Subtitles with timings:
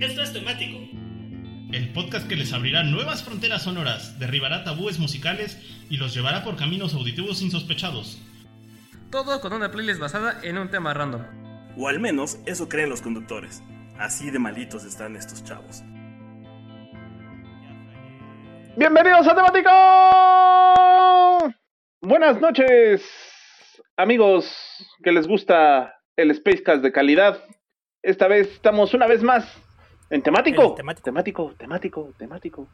[0.00, 0.78] Esto es temático.
[1.72, 5.58] El podcast que les abrirá nuevas fronteras sonoras, derribará tabúes musicales
[5.90, 8.22] y los llevará por caminos auditivos insospechados.
[9.10, 11.22] Todo con una playlist basada en un tema random.
[11.76, 13.60] O al menos eso creen los conductores.
[13.98, 15.82] Así de malitos están estos chavos.
[18.76, 19.70] Bienvenidos a Temático.
[22.02, 23.02] Buenas noches,
[23.96, 27.42] amigos que les gusta el Spacecast de calidad.
[28.00, 29.60] Esta vez estamos una vez más
[30.10, 30.62] en temático.
[30.62, 31.04] En temático.
[31.04, 32.68] temático, temático, temático.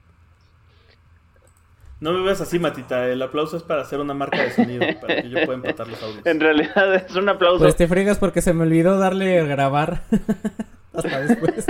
[2.00, 3.08] No me veas así, Matita.
[3.08, 6.02] El aplauso es para hacer una marca de sonido, para que yo pueda empatar los
[6.02, 6.26] audios.
[6.26, 7.60] En realidad es un aplauso.
[7.60, 10.02] Pues te fregas porque se me olvidó darle a grabar.
[10.92, 11.66] Hasta después.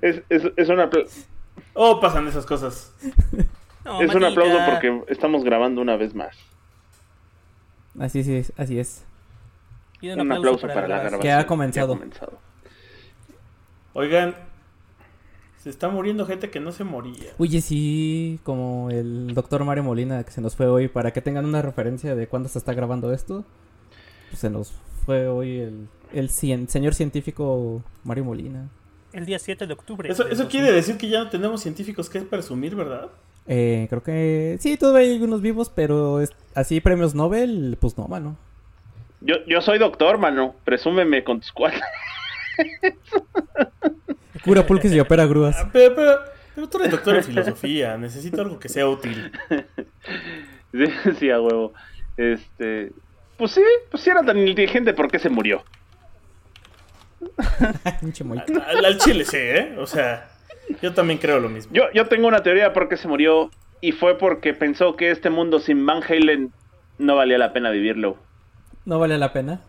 [0.00, 1.06] Es, es, es un apla-
[1.74, 2.92] Oh, pasan esas cosas.
[3.84, 6.36] No, es un aplauso porque estamos grabando una vez más.
[8.00, 9.04] Así sí, es, así es.
[10.00, 11.20] Y Un, aplauso, para, la grabación.
[11.20, 11.88] Que ha comenzado.
[11.88, 12.38] Que ha comenzado.
[13.92, 14.34] Oigan,
[15.66, 17.32] se está muriendo gente que no se moría.
[17.38, 21.44] Oye, sí, como el doctor Mario Molina que se nos fue hoy, para que tengan
[21.44, 23.44] una referencia de cuándo se está grabando esto.
[24.30, 24.70] Pues se nos
[25.04, 28.68] fue hoy el, el cien- señor científico Mario Molina.
[29.12, 30.08] El día 7 de octubre.
[30.08, 30.48] Eso, eso 2000.
[30.50, 33.08] quiere decir que ya no tenemos científicos que presumir, ¿verdad?
[33.48, 38.06] Eh, creo que sí, todavía hay algunos vivos, pero es- así premios Nobel, pues no,
[38.06, 38.36] mano.
[39.20, 40.54] Yo, yo soy doctor, mano.
[40.64, 41.80] Presúmeme con tus cuatro.
[44.46, 45.56] Cura pulques y opera grúas.
[45.58, 46.18] Ah, Pero, pero,
[46.54, 47.98] pero tú eres doctor en filosofía.
[47.98, 49.30] Necesito algo que sea útil.
[50.72, 50.84] Sí,
[51.18, 51.72] sí, a huevo.
[52.16, 52.92] Este.
[53.38, 55.64] Pues sí, pues sí era tan inteligente, ¿por qué se murió?
[58.66, 59.76] Al, al chile sé, ¿eh?
[59.78, 60.28] O sea,
[60.82, 61.72] yo también creo lo mismo.
[61.72, 63.50] Yo, yo tengo una teoría de por qué se murió.
[63.80, 66.52] Y fue porque pensó que este mundo sin Van Halen
[66.98, 68.16] no valía la pena vivirlo.
[68.84, 69.60] No vale la pena.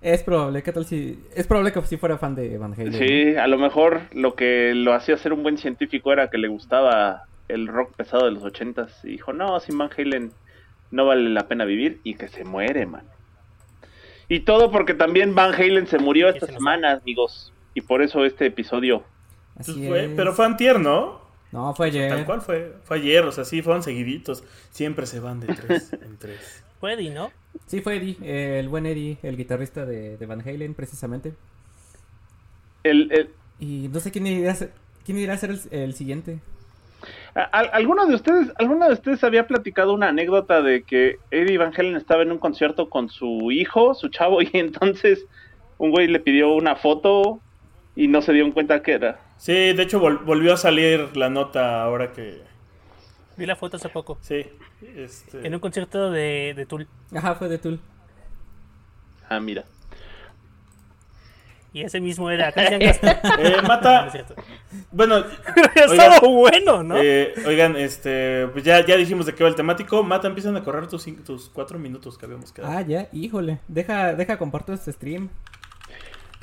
[0.00, 1.18] Es probable, ¿qué tal si...?
[1.34, 2.92] Es probable que sí fuera fan de Van Halen.
[2.92, 6.48] Sí, a lo mejor lo que lo hacía ser un buen científico era que le
[6.48, 9.04] gustaba el rock pesado de los ochentas.
[9.04, 10.32] Y dijo, no, sin Van Halen
[10.90, 12.00] no vale la pena vivir.
[12.04, 13.04] Y que se muere, man.
[14.28, 17.52] Y todo porque también Van Halen se murió esta semana, amigos.
[17.74, 19.02] Y por eso este episodio.
[19.54, 20.10] Pues Así fue- es.
[20.14, 21.20] pero fue antier, ¿no?
[21.50, 22.10] No, fue ayer.
[22.10, 22.74] Tal cual fue.
[22.84, 24.44] Fue ayer, o sea, sí, fueron seguiditos.
[24.70, 26.62] Siempre se van de tres en tres.
[26.78, 27.32] Fue ¿no?
[27.66, 31.34] Sí, fue Eddie, eh, el buen Eddie, el guitarrista de, de Van Halen, precisamente.
[32.84, 33.30] El, el-
[33.60, 34.72] Y no sé quién irá a ser,
[35.04, 36.38] quién irá a ser el, el siguiente.
[37.34, 41.58] ¿a- a- ¿Alguno de ustedes, alguno de ustedes había platicado una anécdota de que Eddie
[41.58, 45.26] Van Halen estaba en un concierto con su hijo, su chavo, y entonces
[45.78, 47.40] un güey le pidió una foto
[47.96, 49.20] y no se dieron cuenta que era?
[49.36, 52.47] Sí, de hecho vol- volvió a salir la nota ahora que...
[53.38, 54.18] Vi la foto hace poco.
[54.20, 54.44] Sí,
[54.96, 55.46] este...
[55.46, 56.88] En un concierto de, de Tool.
[57.14, 57.78] Ajá, fue de Tool.
[59.28, 59.64] Ah, mira.
[61.72, 62.52] Y ese mismo era.
[62.56, 64.10] Eh, No, no Mata,
[64.90, 66.04] bueno, Pero ha Oiga.
[66.06, 66.96] estado bueno, ¿no?
[66.98, 70.02] eh, oigan, este, pues ya, ya dijimos de qué va el temático.
[70.02, 72.76] Mata, empiezan a correr tus, tus cuatro minutos que habíamos quedado.
[72.76, 73.60] Ah, ya, híjole.
[73.68, 75.28] Deja, deja comparto este stream.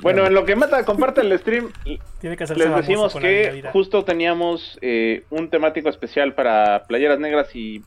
[0.00, 1.72] Bueno, en lo que Mata comparte el stream,
[2.20, 7.82] Tiene que les decimos que justo teníamos eh, un temático especial para playeras negras y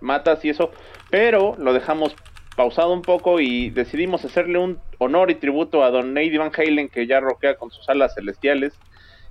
[0.00, 0.70] matas y eso,
[1.10, 2.14] pero lo dejamos
[2.56, 6.88] pausado un poco y decidimos hacerle un honor y tributo a Don Eddie Van Halen
[6.88, 8.74] que ya roquea con sus alas celestiales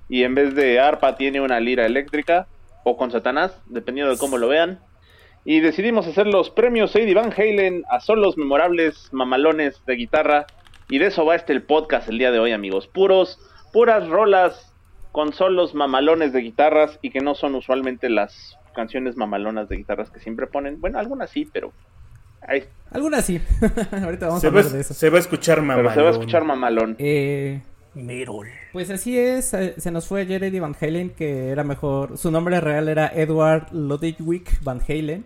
[0.08, 2.46] y en vez de arpa tiene una lira eléctrica
[2.84, 4.80] o con Satanás, dependiendo de cómo lo vean.
[5.46, 10.46] Y decidimos hacer los premios Eddie Van Halen a solos memorables mamalones de guitarra.
[10.88, 12.86] Y de eso va este el podcast el día de hoy, amigos.
[12.86, 13.38] Puros,
[13.72, 14.72] puras rolas
[15.12, 20.10] con solos mamalones de guitarras y que no son usualmente las canciones mamalonas de guitarras
[20.10, 20.80] que siempre ponen.
[20.80, 21.72] Bueno, algunas sí, pero
[22.46, 23.40] ahí, Algunas sí.
[24.02, 24.94] Ahorita vamos se, a va, hablar de eso.
[24.94, 25.76] se va a escuchar mamá.
[25.76, 26.96] pero se va a escuchar mamalón.
[26.98, 27.60] Eh,
[27.94, 28.48] Merol.
[28.72, 32.32] pues así es, eh, se nos fue ayer Eddie Van Halen, que era mejor, su
[32.32, 35.24] nombre real era Edward Ludwig Van Halen,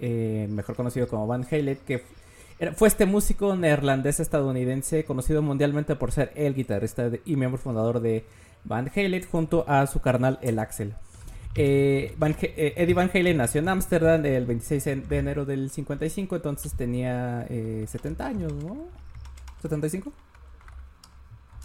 [0.00, 2.04] eh, mejor conocido como Van Halen, que
[2.74, 8.00] fue este músico neerlandés estadounidense conocido mundialmente por ser el guitarrista de- y miembro fundador
[8.00, 8.24] de
[8.64, 10.94] Van Halen junto a su carnal el Axel.
[11.54, 15.70] Eh, Van eh, Eddie Van Halen nació en Ámsterdam el 26 en- de enero del
[15.70, 18.76] 55, entonces tenía eh, 70 años, ¿no?
[19.62, 20.12] ¿75?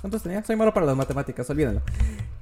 [0.01, 0.43] ¿Cuántos tenía?
[0.43, 1.81] Soy malo para las matemáticas, olvídenlo.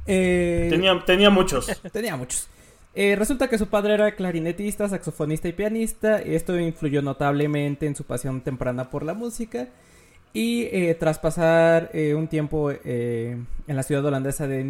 [0.06, 1.68] Eh, Tenía, tenía muchos.
[1.92, 2.48] Tenía muchos.
[2.96, 6.20] Eh, resulta que su padre era clarinetista, saxofonista y pianista.
[6.20, 9.68] Esto influyó notablemente en su pasión temprana por la música.
[10.32, 14.64] Y eh, tras pasar eh, un tiempo en la ciudad holandesa de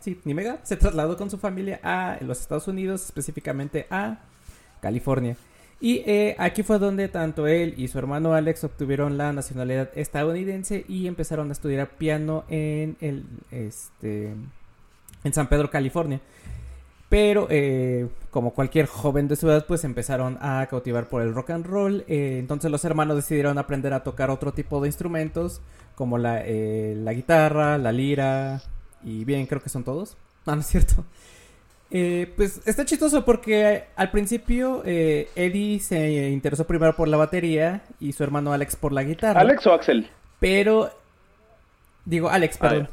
[0.00, 4.20] sí, Nimega, se trasladó con su familia a los Estados Unidos, específicamente a
[4.80, 5.36] California.
[5.80, 10.84] Y eh, aquí fue donde tanto él y su hermano Alex obtuvieron la nacionalidad estadounidense
[10.88, 14.34] y empezaron a estudiar piano en el este
[15.24, 16.20] en San Pedro, California.
[17.08, 21.50] Pero eh, como cualquier joven de su edad, pues empezaron a cautivar por el rock
[21.50, 22.04] and roll.
[22.08, 25.60] Eh, entonces los hermanos decidieron aprender a tocar otro tipo de instrumentos,
[25.94, 28.60] como la, la guitarra, la lira,
[29.04, 30.16] y bien, creo que son todos.
[30.46, 31.04] Ah, no es cierto.
[31.90, 37.82] Eh, pues está chistoso porque al principio eh, Eddie se interesó primero por la batería
[38.00, 39.40] y su hermano Alex por la guitarra.
[39.40, 40.10] ¿Alex o Axel?
[40.40, 40.90] Pero.
[42.04, 42.88] Digo, Alex, Ah, perdón.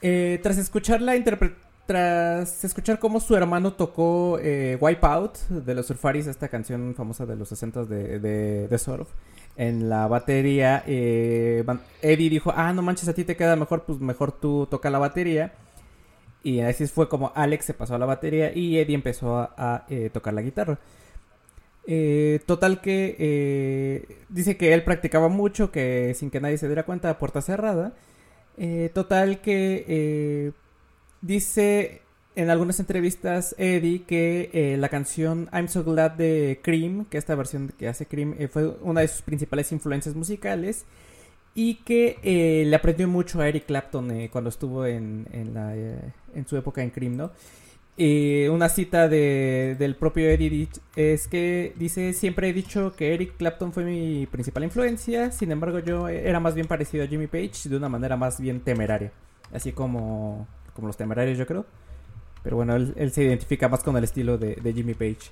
[0.00, 1.54] Eh, tras escuchar la interpre-
[1.86, 7.34] Tras escuchar cómo su hermano tocó eh, Wipeout de los Surfaris, esta canción famosa de
[7.34, 9.08] los 60 de, de, de Surf,
[9.56, 11.64] en la batería, eh,
[12.00, 14.98] Eddie dijo: Ah, no manches, a ti te queda mejor, pues mejor tú toca la
[15.00, 15.52] batería.
[16.42, 20.10] Y así fue como Alex se pasó a la batería y Eddie empezó a, eh,
[20.12, 20.78] tocar la guitarra.
[21.86, 26.84] Eh, total que eh, dice que él practicaba mucho, que sin que nadie se diera
[26.84, 27.92] cuenta, puerta cerrada.
[28.56, 30.52] Eh, total que
[31.20, 32.02] dice
[32.34, 37.72] en algunas entrevistas Eddie que la canción I'm So Glad de Cream, que esta versión
[37.78, 40.84] que hace Cream, fue una de sus principales influencias musicales
[41.54, 45.76] y que eh, le aprendió mucho a Eric Clapton eh, cuando estuvo en, en, la,
[45.76, 47.32] eh, en su época en Cream, ¿no?
[48.50, 50.66] Una cita de, del propio Eddie
[50.96, 55.78] es que dice, siempre he dicho que Eric Clapton fue mi principal influencia, sin embargo
[55.78, 59.12] yo era más bien parecido a Jimmy Page de una manera más bien temeraria,
[59.52, 61.64] así como, como los temerarios yo creo,
[62.42, 65.30] pero bueno, él, él se identifica más con el estilo de, de Jimmy Page.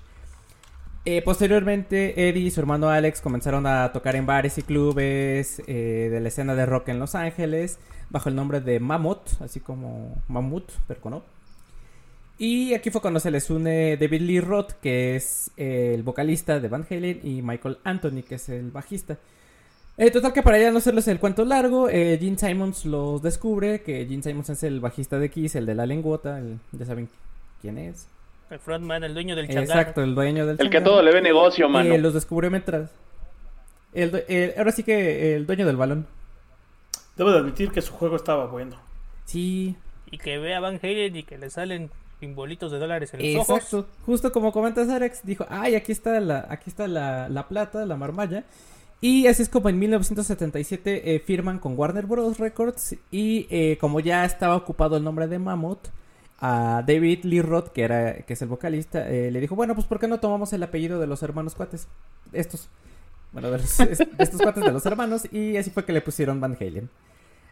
[1.12, 6.08] Eh, posteriormente, Eddie y su hermano Alex comenzaron a tocar en bares y clubes eh,
[6.08, 7.80] de la escena de rock en Los Ángeles
[8.10, 11.20] bajo el nombre de Mammoth, así como Mammoth, pero con.
[12.38, 16.60] Y aquí fue cuando se les une David Lee Roth, que es eh, el vocalista
[16.60, 19.18] de Van Halen, y Michael Anthony, que es el bajista.
[20.12, 24.06] Total que para ya no hacerles el cuento largo, eh, Gene Simons los descubre, que
[24.06, 27.08] Gene Simons es el bajista de Kiss, el de la lengüota, el- ya saben
[27.60, 28.06] quién es.
[28.50, 29.81] El frontman, el dueño del changarro.
[29.81, 31.94] Exacto, el dueño del El que todo le ve negocio, mano.
[31.94, 32.91] Eh, los descubrió mientras.
[33.93, 36.06] El, ahora sí que el dueño del balón.
[37.17, 38.76] Debo de admitir que su juego estaba bueno.
[39.25, 39.76] Sí,
[40.11, 43.43] Y que ve a Van Halen y que le salen simbolitos de dólares en los
[43.49, 43.58] ojos.
[43.58, 43.87] exacto.
[44.05, 47.96] Justo como comentas Alex, dijo, ay, aquí está la, aquí está la, la plata, la
[47.96, 48.44] marmalla.
[49.00, 52.38] Y así es como en 1977 eh, firman con Warner Bros.
[52.38, 52.96] Records.
[53.11, 55.88] Y eh, como ya estaba ocupado el nombre de Mammoth,
[56.40, 59.87] a David Lee Roth, que, era, que es el vocalista, eh, le dijo, bueno, pues
[59.87, 61.87] ¿por qué no tomamos el apellido de los hermanos cuates?
[62.32, 62.69] Estos.
[63.32, 63.81] Bueno, de, los-
[64.19, 65.32] estos cuates de los hermanos.
[65.32, 66.88] Y así fue que le pusieron Van Halen.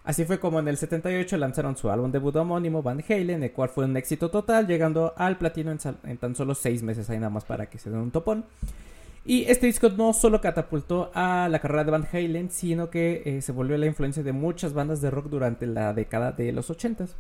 [0.05, 3.69] Así fue como en el 78 lanzaron su álbum debut homónimo Van Halen, el cual
[3.69, 7.44] fue un éxito total, llegando al platino en, tan solo 6 meses, ahí nada más
[7.44, 8.46] para que se den un topón.
[9.26, 13.43] Y este disco no solo catapultó a la carrera de Van Halen, sino que eh,
[13.43, 17.11] se volvió la influencia de muchas bandas de rock durante la década de los 80s.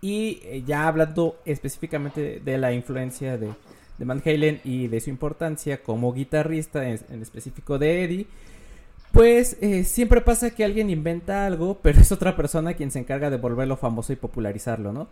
[0.00, 3.48] Y eh, ya hablando específicamente de la influencia de,
[3.98, 8.26] de Van Halen y de su importancia como guitarrista, en, en específico de Eddie,
[9.12, 13.30] pues eh, siempre pasa que alguien inventa algo, pero es otra persona quien se encarga
[13.30, 15.08] de volverlo famoso y popularizarlo, ¿no?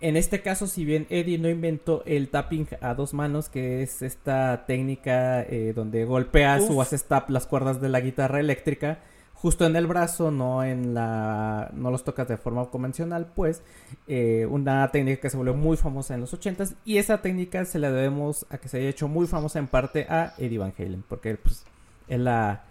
[0.00, 4.00] En este caso, si bien Eddie no inventó el tapping a dos manos, que es
[4.00, 6.70] esta técnica eh, donde golpeas Uf.
[6.70, 9.00] o haces tap las cuerdas de la guitarra eléctrica,
[9.40, 13.62] justo en el brazo, no en la, no los tocas de forma convencional, pues,
[14.08, 17.78] eh, una técnica que se volvió muy famosa en los 80s y esa técnica se
[17.78, 21.04] la debemos a que se haya hecho muy famosa en parte a Eddie Van Halen,
[21.08, 21.64] porque pues
[22.08, 22.64] él la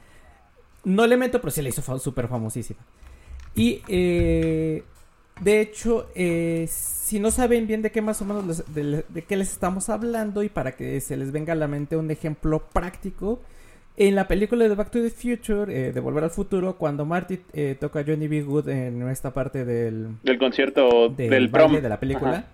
[0.83, 2.79] no le meto, pero sí la hizo fa- súper famosísima.
[3.55, 4.83] Y eh,
[5.41, 8.65] de hecho, eh, si no saben bien de qué más o menos les,
[9.13, 12.09] de qué les estamos hablando y para que se les venga a la mente un
[12.11, 13.39] ejemplo práctico,
[13.97, 17.39] en la película de Back to the Future, eh, de Volver al Futuro, cuando Marty
[17.53, 18.43] eh, toca Johnny B.
[18.43, 21.73] Good en esta parte del, Del concierto del, prom.
[21.73, 22.31] de la película.
[22.31, 22.45] Ajá.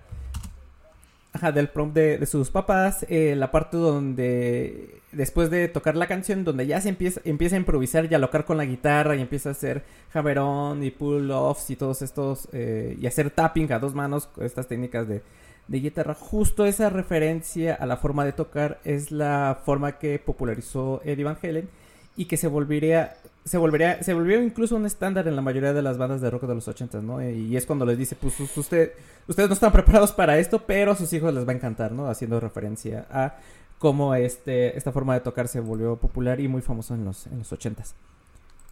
[1.36, 3.06] Ajá, del prom de, de sus papás.
[3.10, 7.60] eh, la parte donde después de tocar la canción, donde ya se empieza, empieza a
[7.60, 9.84] improvisar y a locar con la guitarra y empieza a hacer
[10.14, 15.08] hammer-on y pull-offs y todos estos, eh, y hacer tapping a dos manos, estas técnicas
[15.08, 15.22] de,
[15.68, 16.14] de guitarra.
[16.14, 21.38] Justo esa referencia a la forma de tocar es la forma que popularizó Eddie Van
[21.42, 21.70] Halen
[22.16, 23.16] y que se volvería
[23.46, 26.44] se volvería se volvió incluso un estándar en la mayoría de las bandas de rock
[26.44, 27.22] de los 80 ¿no?
[27.28, 28.92] Y es cuando les dice, pues us- usted
[29.28, 32.08] ustedes no están preparados para esto, pero a sus hijos les va a encantar, ¿no?
[32.08, 33.36] Haciendo referencia a
[33.80, 37.40] cómo este esta forma de tocar se volvió popular y muy famoso en los en
[37.40, 37.84] los 80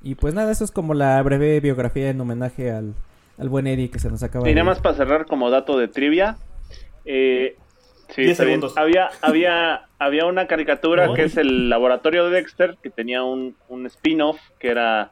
[0.04, 2.94] Y pues nada, eso es como la breve biografía en homenaje al
[3.38, 5.88] al buen Eddie que se nos acaba Y nada más para cerrar como dato de
[5.88, 6.38] trivia.
[7.06, 7.56] Eh,
[8.10, 8.60] sí, Diez está bien.
[8.62, 8.78] segundos.
[8.78, 13.86] Había, había, había una caricatura que es el laboratorio de Dexter, que tenía un, un
[13.88, 15.12] spin-off que era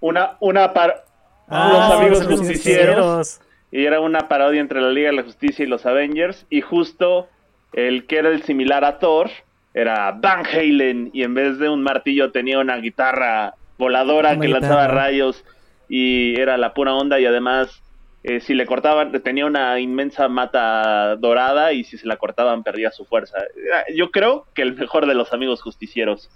[0.00, 1.04] una, una par-
[1.52, 3.40] Ah, los amigos los justicieros.
[3.72, 6.46] Y era una parodia entre la Liga de la Justicia y los Avengers.
[6.48, 7.28] Y justo
[7.72, 9.30] el que era el similar a Thor
[9.74, 11.10] era Van Halen.
[11.12, 15.44] Y en vez de un martillo tenía una guitarra voladora Una que lanzaba rayos.
[15.88, 17.18] Y era la pura onda.
[17.18, 17.82] Y además,
[18.22, 21.72] eh, si le cortaban, tenía una inmensa mata dorada.
[21.72, 23.38] Y si se la cortaban, perdía su fuerza.
[23.38, 26.30] Era- Yo creo que el mejor de los amigos justicieros.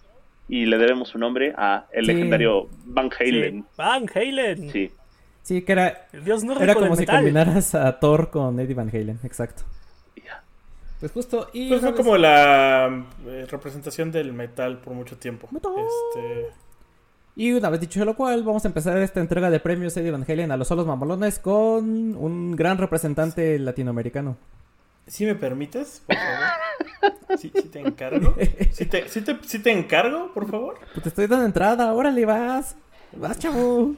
[0.49, 2.12] Y le debemos su nombre a el Sí.
[2.12, 3.64] legendario Van Halen.
[3.79, 4.71] Van Halen.
[4.71, 4.91] Sí.
[5.43, 9.21] Sí, que era, El dios era como si combinaras a Thor con Eddie Van Halen,
[9.25, 9.62] exacto.
[11.00, 15.49] Pues justo, y Pues fue como la eh, representación del metal por mucho tiempo.
[15.50, 15.73] Metal.
[15.76, 16.47] Este,
[17.37, 20.25] Y una vez dicho lo cual, vamos a empezar esta entrega de premios Eddie Van
[20.26, 24.37] Halen a los solos mamalones con un gran representante latinoamericano.
[25.07, 27.38] ¿Sí me permites, por favor?
[27.38, 28.35] ¿Sí, sí te encargo?
[28.73, 28.87] ¿Sí
[29.61, 30.79] te, encargo, por favor?
[30.93, 32.76] Pues te estoy dando entrada, órale, vas.
[33.12, 33.97] Vas, chavo.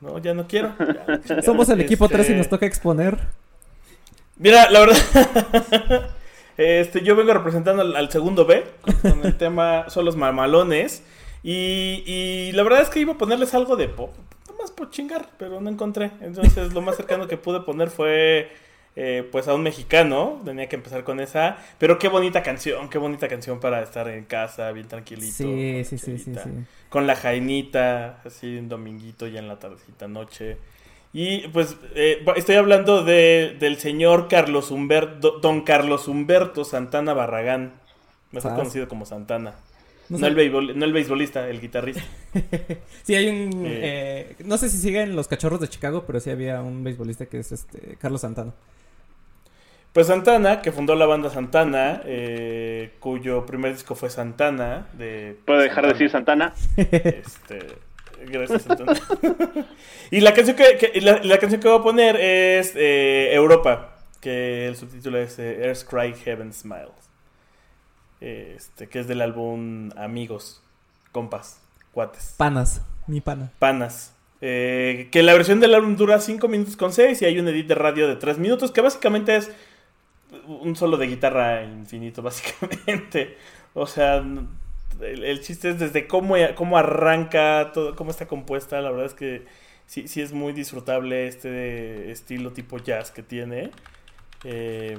[0.00, 0.74] No, ya no quiero.
[1.24, 3.18] Ya, Somos el equipo este, 3 y nos toca exponer.
[4.36, 6.10] Mira, la verdad.
[6.56, 8.64] este, yo vengo representando al, al segundo B
[9.00, 11.02] con, el tema Son los mamalones.
[11.42, 14.14] Y, y la verdad es que iba a ponerles algo de pop.
[14.48, 16.12] Nomás por chingar, pero no encontré.
[16.20, 18.50] Entonces, lo más cercano que pude poner fue.
[18.96, 22.98] eh, pues a un mexicano, tenía que empezar con esa, pero qué bonita canción, qué
[22.98, 25.34] bonita canción para estar en casa, bien tranquilito.
[25.36, 26.32] Sí, sí, sí, sí.
[26.88, 30.58] Con la jainita, así un dominguito ya en la tardecita noche.
[31.12, 37.80] Y pues eh, estoy hablando de, del señor Carlos Humberto, don Carlos Humberto Santana Barragán,
[38.30, 38.54] mejor Sas.
[38.54, 39.56] conocido como Santana.
[40.18, 42.02] No el beisbol- no el beisbolista, el guitarrista.
[43.02, 43.66] Sí, hay un.
[43.66, 44.36] Eh.
[44.36, 47.38] eh, no sé si siguen los cachorros de Chicago, pero sí había un beisbolista que
[47.40, 48.52] es este Carlos Santana.
[49.92, 54.86] Pues Santana, que fundó la banda Santana, eh, cuyo primer disco fue Santana.
[54.94, 56.54] De ¿Puedo dejar de decir Santana?
[56.76, 57.58] Este,
[58.26, 58.94] gracias, Santana.
[60.10, 63.96] y la canción que, que- la, la canción que voy a poner es eh, Europa,
[64.22, 67.01] que el subtítulo es eh, Earth Cry Heaven Smiles.
[68.22, 70.62] Este, que es del álbum Amigos,
[71.10, 71.60] compas,
[71.92, 73.50] cuates, Panas, mi pana.
[73.58, 74.14] panas.
[74.40, 77.66] Eh, que la versión del álbum dura 5 minutos con 6 y hay un edit
[77.66, 79.50] de radio de 3 minutos, que básicamente es
[80.46, 83.36] un solo de guitarra infinito, básicamente.
[83.74, 84.24] O sea,
[85.00, 88.80] el chiste es desde cómo, cómo arranca, todo, cómo está compuesta.
[88.80, 89.46] La verdad es que
[89.86, 93.70] sí, sí es muy disfrutable este estilo tipo jazz que tiene.
[94.44, 94.96] Eh,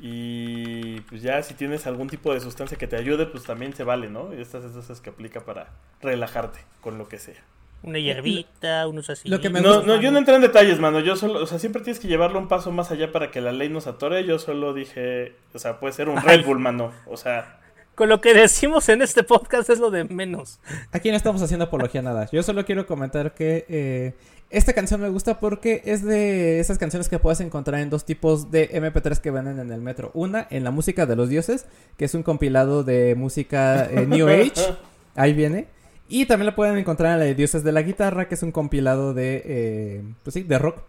[0.00, 3.84] y pues ya si tienes algún tipo de sustancia que te ayude, pues también se
[3.84, 4.32] vale, ¿no?
[4.34, 5.68] Y estas es esas que aplica para
[6.00, 7.42] relajarte con lo que sea.
[7.82, 9.28] Una hierbita, unos así.
[9.28, 10.98] Lo que me No, no, yo no entré en detalles, mano.
[10.98, 13.52] Yo solo, o sea, siempre tienes que llevarlo un paso más allá para que la
[13.52, 14.24] ley nos atore.
[14.24, 16.92] Yo solo dije, o sea, puede ser un Red Bull, mano.
[17.06, 17.60] O sea,
[17.98, 20.60] Con lo que decimos en este podcast es lo de menos.
[20.92, 22.28] Aquí no estamos haciendo apología nada.
[22.30, 24.14] Yo solo quiero comentar que eh,
[24.50, 28.52] esta canción me gusta porque es de esas canciones que puedes encontrar en dos tipos
[28.52, 30.12] de MP3 que venden en el metro.
[30.14, 34.28] Una, en la música de los dioses, que es un compilado de música eh, New
[34.28, 34.76] Age.
[35.16, 35.66] Ahí viene.
[36.08, 38.52] Y también la pueden encontrar en la de Dioses de la Guitarra, que es un
[38.52, 40.84] compilado de, eh, pues sí, de rock.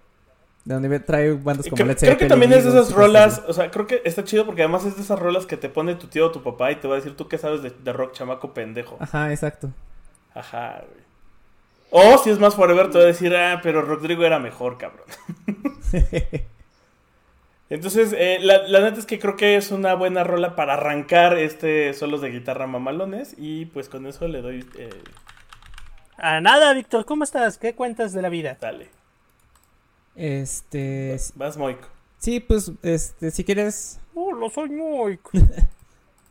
[0.66, 3.54] De donde trae bandas como creo, Led creo que también es de esas rolas, o
[3.54, 6.08] sea, creo que está chido porque además es de esas rolas que te pone tu
[6.08, 8.13] tío o tu papá y te va a decir, tú qué sabes de, de rock
[8.13, 8.98] chamaco pendejo.
[9.00, 9.72] Ajá, exacto.
[10.34, 11.00] Ajá, güey.
[11.92, 15.08] O si es más forever, te va a decir, ah, pero Rodrigo era mejor, cabrón.
[17.70, 21.38] Entonces, eh, la, la neta es que creo que es una buena rola para arrancar
[21.38, 23.36] este solos de guitarra mamalones.
[23.38, 24.68] Y pues con eso le doy.
[24.78, 24.89] Eh,
[26.18, 27.58] A nada, Víctor, ¿cómo estás?
[27.58, 28.58] ¿Qué cuentas de la vida?
[28.60, 28.89] dale.
[30.20, 31.18] Este.
[31.36, 31.78] Vas, Moik.
[32.18, 34.02] Sí, pues, este, si quieres.
[34.14, 35.22] Hola, soy Mike.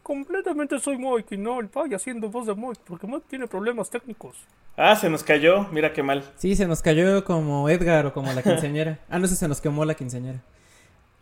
[0.02, 3.88] Completamente soy Mike y no el pay haciendo voz de Mike, porque Mike tiene problemas
[3.88, 4.36] técnicos.
[4.76, 5.66] Ah, se nos cayó.
[5.72, 6.22] Mira qué mal.
[6.36, 8.98] Sí, se nos cayó como Edgar o como la quinceañera.
[9.08, 10.42] ah, no sé, se nos quemó la quinceañera.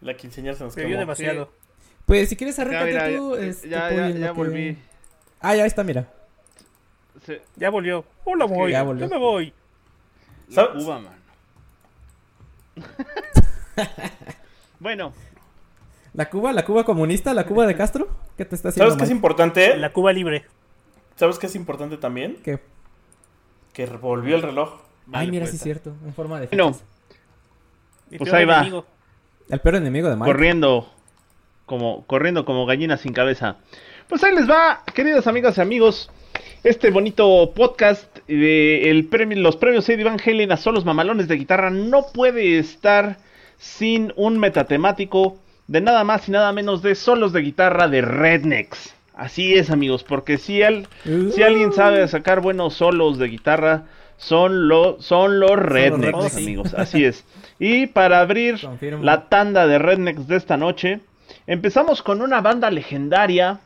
[0.00, 0.98] La quinceañera se nos quemó.
[0.98, 1.50] demasiado.
[2.04, 3.36] Pues si quieres mira, tú.
[3.36, 4.78] ya, este, ya, Puy, ya, en ya lo que- volví.
[5.40, 6.12] Ah, ya está, mira.
[7.24, 8.04] Se- Ya volvió.
[8.24, 8.72] Hola, Es que Mike.
[8.72, 9.52] ya Ya, me voy.
[10.48, 10.84] La ¿Sabes?
[10.84, 11.15] Cuba, mano.
[14.80, 15.12] bueno,
[16.16, 16.54] ¿La Cuba?
[16.54, 17.34] ¿La Cuba comunista?
[17.34, 18.08] ¿La Cuba de Castro?
[18.38, 19.76] ¿Qué te está haciendo ¿Sabes qué es importante?
[19.76, 20.46] La Cuba libre.
[21.14, 22.38] ¿Sabes qué es importante también?
[22.42, 22.58] ¿Qué?
[23.74, 24.80] Que volvió el reloj.
[25.12, 25.50] Ay, mira, pues.
[25.50, 25.94] sí es cierto.
[26.06, 26.74] En forma de bueno,
[28.16, 28.60] Pues ahí va.
[28.60, 28.86] enemigo.
[29.50, 30.26] El peor enemigo de Mike.
[30.26, 30.90] corriendo
[31.66, 33.56] como corriendo como gallina sin cabeza.
[34.08, 36.10] Pues ahí les va, queridas amigas y amigos,
[36.66, 41.36] este bonito podcast de el premio, los premios Eddie Van Halen a solos mamalones de
[41.36, 43.18] guitarra no puede estar
[43.56, 48.94] sin un metatemático de nada más y nada menos de solos de guitarra de Rednecks.
[49.14, 53.84] Así es, amigos, porque si, el, si alguien sabe sacar buenos solos de guitarra,
[54.16, 56.36] son, lo, son los Rednecks, Rednecks.
[56.36, 56.74] amigos.
[56.74, 57.24] Así es.
[57.60, 59.04] Y para abrir Confirmo.
[59.04, 60.98] la tanda de Rednecks de esta noche,
[61.46, 63.60] empezamos con una banda legendaria,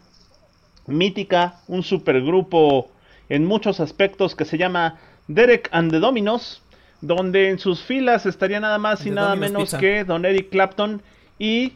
[0.91, 2.91] mítica, un supergrupo
[3.29, 6.63] en muchos aspectos que se llama Derek and the Dominos,
[7.01, 9.79] donde en sus filas estaría nada más y The nada Dominos menos Pizza.
[9.79, 11.03] que Don Eric Clapton
[11.39, 11.73] y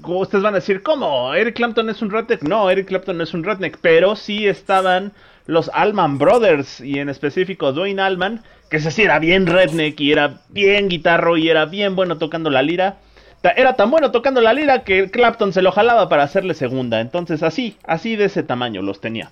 [0.00, 1.32] como ustedes van a decir, ¿cómo?
[1.34, 2.42] ¿Eric Clapton es un redneck?
[2.42, 5.12] No, Eric Clapton no es un redneck, pero sí estaban
[5.46, 10.12] los Allman Brothers y en específico Dwayne Allman, que ese sí era bien redneck y
[10.12, 12.98] era bien guitarro y era bien bueno tocando la lira.
[13.42, 17.00] Era tan bueno tocando la lira que Clapton se lo jalaba para hacerle segunda.
[17.00, 19.30] Entonces así, así de ese tamaño los tenía.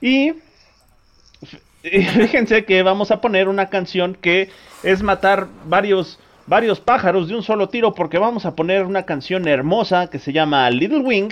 [0.00, 0.34] Y
[1.82, 4.50] y fíjense que vamos a poner una canción que
[4.82, 9.46] es matar varios varios pájaros de un solo tiro porque vamos a poner una canción
[9.46, 11.30] hermosa que se llama Little Wing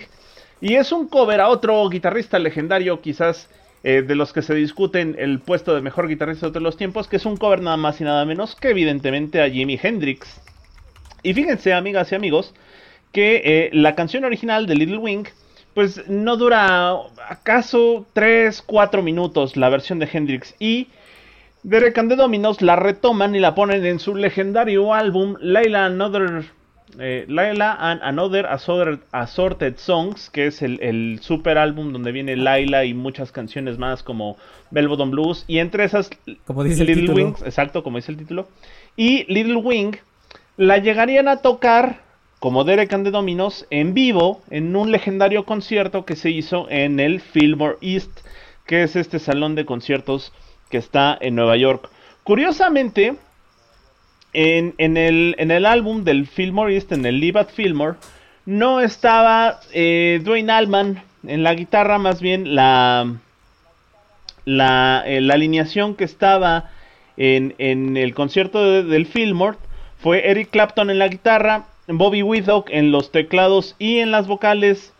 [0.60, 3.48] y es un cover a otro guitarrista legendario quizás
[3.82, 7.08] eh, de los que se discuten el puesto de mejor guitarrista de todos los tiempos
[7.08, 10.40] que es un cover nada más y nada menos que evidentemente a Jimi Hendrix
[11.22, 12.54] y fíjense amigas y amigos
[13.12, 15.25] que eh, la canción original de Little Wing
[15.75, 16.94] pues no dura
[17.28, 20.88] acaso 3, 4 minutos la versión de Hendrix y
[21.62, 26.44] Derek and the Dominos la retoman y la ponen en su legendario álbum Layla Another
[26.98, 32.37] eh, Layla and Another Assorted, Assorted Songs, que es el, el super álbum donde viene
[32.37, 34.37] Layla y muchas canciones más como
[34.70, 36.10] Velvet on Blues y entre esas
[36.46, 37.25] Como dice el Little título.
[37.26, 38.48] Wings, exacto, como dice el título.
[38.96, 39.96] Y Little Wing
[40.58, 42.02] la llegarían a tocar
[42.40, 47.00] como Derek and the Dominos en vivo en un legendario concierto que se hizo en
[47.00, 48.10] el Fillmore East,
[48.66, 50.32] que es este salón de conciertos
[50.68, 51.88] que está en Nueva York.
[52.24, 53.16] Curiosamente,
[54.34, 57.96] en, en el, en el álbum del Fillmore East, en el Live at Fillmore,
[58.44, 63.14] no estaba eh, Dwayne Allman en la guitarra, más bien la,
[64.44, 66.70] la, eh, la alineación que estaba
[67.16, 69.56] en, en el concierto de- del Fillmore
[69.99, 74.93] fue Eric Clapton en la guitarra, Bobby Whitlock en los teclados y en las vocales,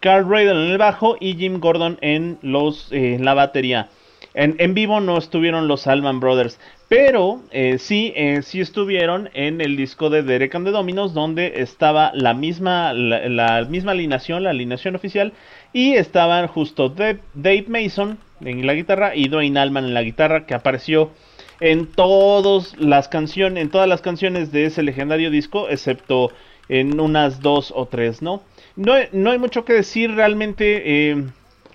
[0.00, 3.88] Carl Radle en el bajo y Jim Gordon en, los, eh, la batería.
[4.34, 9.78] En, vivo no estuvieron los Allman Brothers, pero eh, sí, eh, sí estuvieron en el
[9.78, 14.94] disco de Derek and the Dominos, donde estaba la misma, la misma alineación, la alineación
[14.94, 15.32] oficial,
[15.72, 20.44] y estaban justo Dave, Dave Mason en la guitarra y Dwayne Allman en la guitarra,
[20.44, 21.12] que apareció
[21.60, 26.30] en todas las canciones, en todas las canciones de ese legendario disco, excepto
[26.68, 28.42] en unas dos o tres, ¿no?
[28.76, 31.24] No, no hay mucho que decir realmente eh,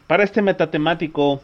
[0.08, 1.42] para este metatemático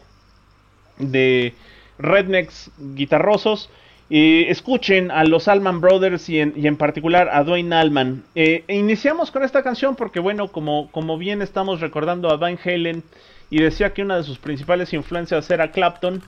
[0.98, 1.54] de
[1.98, 3.70] rednecks guitarrosos.
[4.10, 8.24] eh, escuchen a los Allman Brothers y en, y en particular a Dwayne Allman.
[8.34, 13.02] Eh, iniciamos con esta canción porque, bueno, como, como bien estamos recordando a Van Halen
[13.50, 16.22] y decía que una de sus principales influencias era Clapton,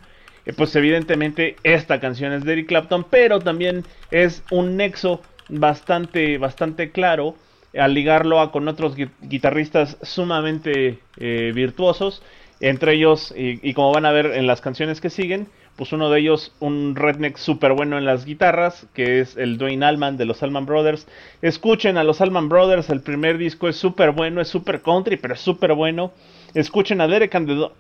[0.57, 6.93] pues evidentemente esta canción es de Eric Clapton, pero también es un nexo bastante, bastante
[6.93, 7.39] claro
[7.75, 12.23] al ligarlo a con otros gui- guitarristas sumamente eh, virtuosos,
[12.59, 16.21] entre ellos, y, como van a ver en las canciones que siguen, pues uno de
[16.21, 20.43] ellos, un redneck súper bueno en las guitarras, que es el Dwayne Allman de los
[20.43, 21.07] Allman Brothers.
[21.41, 25.33] Escuchen a los Allman Brothers, el primer disco es súper bueno, es súper country, pero
[25.35, 26.13] es súper bueno.
[26.53, 27.71] Escuchen a Derek and the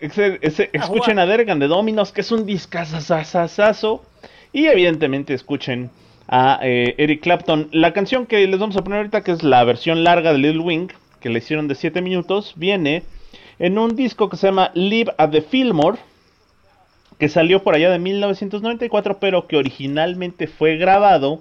[0.00, 4.04] ese- ese- escuchen a Derek and the Dominos, que es un discazazazazo.
[4.52, 5.90] Y evidentemente escuchen
[6.28, 7.68] a eh, Eric Clapton.
[7.72, 10.60] La canción que les vamos a poner ahorita, que es la versión larga de Little
[10.62, 10.88] Wing,
[11.20, 13.02] que le hicieron de 7 minutos, viene
[13.58, 15.98] en un disco que se llama Live at the Fillmore,
[17.18, 21.40] que salió por allá de 1994, pero que originalmente fue grabado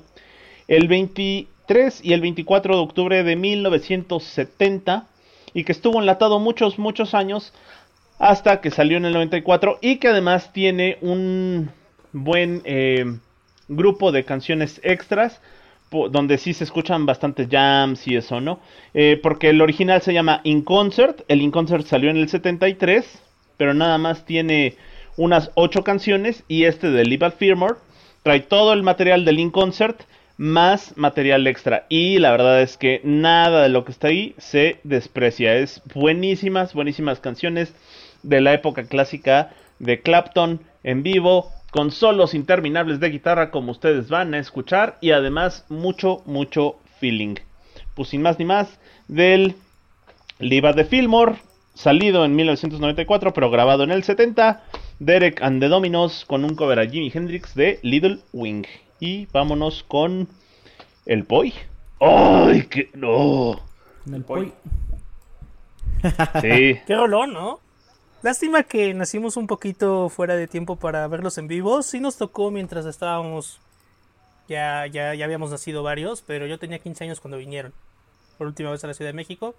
[0.68, 5.08] el 23 y el 24 de octubre de 1970
[5.54, 7.54] y que estuvo enlatado muchos, muchos años
[8.20, 11.72] hasta que salió en el 94 y que además tiene un
[12.12, 13.06] buen eh,
[13.70, 15.42] grupo de canciones extras
[16.12, 18.60] donde sí se escuchan bastantes jams y eso, ¿no?
[18.94, 23.24] Eh, porque el original se llama In Concert, el In Concert salió en el 73,
[23.58, 24.76] pero nada más tiene
[25.18, 27.76] unas 8 canciones y este de Live at Fillmore
[28.22, 30.02] trae todo el material del In Concert
[30.38, 31.86] más material extra.
[31.90, 36.74] Y la verdad es que nada de lo que está ahí se desprecia, es buenísimas,
[36.74, 37.74] buenísimas canciones
[38.24, 44.10] de la época clásica de Clapton en vivo con solos interminables de guitarra como ustedes
[44.10, 47.36] van a escuchar y además mucho, mucho feeling.
[47.96, 49.56] Pues sin más ni más, del
[50.40, 51.36] Liva de Fillmore,
[51.74, 54.64] salido en 1994 pero grabado en el 70,
[55.00, 58.66] Derek and the Dominos con un cover a Jimi Hendrix de Little Wing.
[59.00, 60.28] Y vámonos con
[61.06, 61.54] el Boy.
[62.00, 63.60] ¡Ay, que no!
[64.06, 64.52] En el Poi.
[66.02, 66.12] Poi.
[66.42, 66.80] Sí.
[66.88, 67.60] Qué rolón, ¿no?
[68.22, 71.82] Lástima que nacimos un poquito fuera de tiempo para verlos en vivo.
[71.84, 73.60] Sí nos tocó mientras estábamos.
[74.50, 77.72] Ya, ya, ya habíamos nacido varios, pero yo tenía 15 años cuando vinieron.
[78.38, 79.56] Por última vez a la Ciudad de México.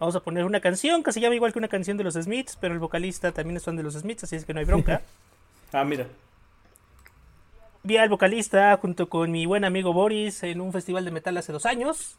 [0.00, 2.56] Vamos a poner una canción que se llama igual que una canción de los Smiths,
[2.60, 5.02] pero el vocalista también es fan de los Smiths, así es que no hay bronca.
[5.74, 6.06] Ah, mira.
[7.82, 11.50] Vi al vocalista junto con mi buen amigo Boris en un festival de metal hace
[11.50, 12.18] dos años.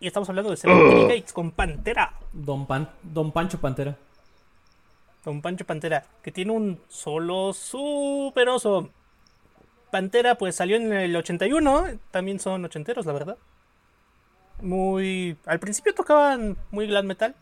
[0.00, 2.14] Y estamos hablando de Cemetery Gates con Pantera.
[2.32, 3.96] Don, Pan- Don Pancho Pantera.
[5.24, 8.88] Don Pancho Pantera, que tiene un solo super oso.
[9.90, 13.36] Pantera, pues salió en el 81, también son ochenteros, la verdad.
[14.62, 15.36] Muy.
[15.46, 17.34] Al principio tocaban muy glam metal,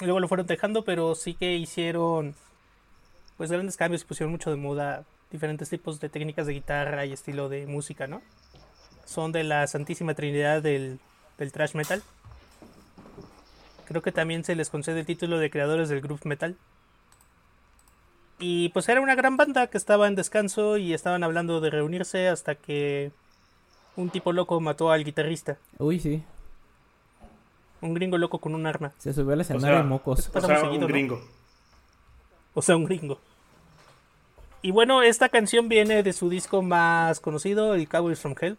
[0.00, 2.34] y luego lo fueron dejando, pero sí que hicieron.
[3.36, 7.12] Pues grandes cambios y pusieron mucho de moda diferentes tipos de técnicas de guitarra y
[7.12, 8.22] estilo de música, ¿no?
[9.04, 10.98] Son de la santísima trinidad del,
[11.38, 12.02] del thrash metal.
[13.86, 16.56] Creo que también se les concede el título de creadores del groove metal.
[18.38, 22.28] Y pues era una gran banda que estaba en descanso y estaban hablando de reunirse
[22.28, 23.10] hasta que
[23.96, 25.56] un tipo loco mató al guitarrista.
[25.78, 26.22] Uy, sí.
[27.80, 28.92] Un gringo loco con un arma.
[28.98, 30.30] Se subió al O escenario sea, y mocos.
[30.34, 30.86] o sea, seguido, un ¿no?
[30.86, 31.20] gringo.
[32.54, 33.18] O sea, un gringo.
[34.62, 38.56] Y bueno, esta canción viene de su disco más conocido, el Cowboys from Hell.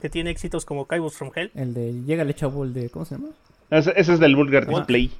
[0.00, 1.50] Que tiene éxitos como Cowboys from Hell.
[1.54, 2.90] El de Llegale chavo, el de.
[2.90, 3.28] ¿Cómo se llama?
[3.70, 5.10] Ese, ese es del Vulgar Display.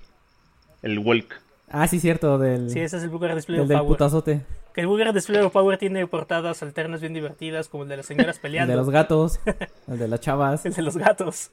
[0.82, 1.40] El Walk.
[1.68, 2.70] Ah, sí, cierto, del.
[2.70, 3.88] Sí, ese es el Vulgar Display del, of del Power.
[3.88, 4.42] putazote.
[4.74, 8.06] Que el Vulgar Display of Power tiene portadas alternas bien divertidas, como el de las
[8.06, 8.70] señoras El peleando.
[8.72, 9.40] de los gatos.
[9.88, 10.64] el de las chavas.
[10.66, 11.50] El de los gatos.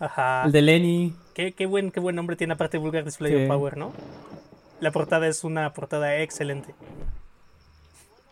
[0.00, 0.44] Ajá.
[0.46, 1.14] El de Lenny.
[1.34, 3.42] Qué, qué buen, qué buen nombre tiene aparte Vulgar Display Sí.
[3.42, 3.92] of Power, ¿no?
[4.80, 6.74] La portada es una portada excelente.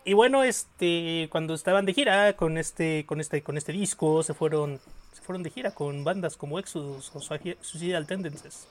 [0.09, 4.33] Y bueno, este, cuando estaban de gira con este, con este, con este disco, se
[4.33, 4.81] fueron,
[5.13, 8.67] se fueron de gira con bandas como Exodus o Suici- Suicidal Tendencies.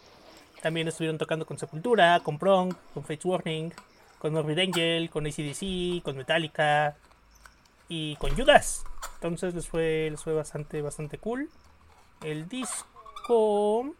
[0.64, 3.72] También estuvieron tocando con Sepultura, con Prong, con Fates Warning,
[4.18, 6.96] con Morbid Angel, con ACDC, con Metallica
[7.88, 8.84] y con Judas.
[9.18, 11.52] Entonces les fue, les fue bastante, bastante cool.
[12.24, 13.94] El disco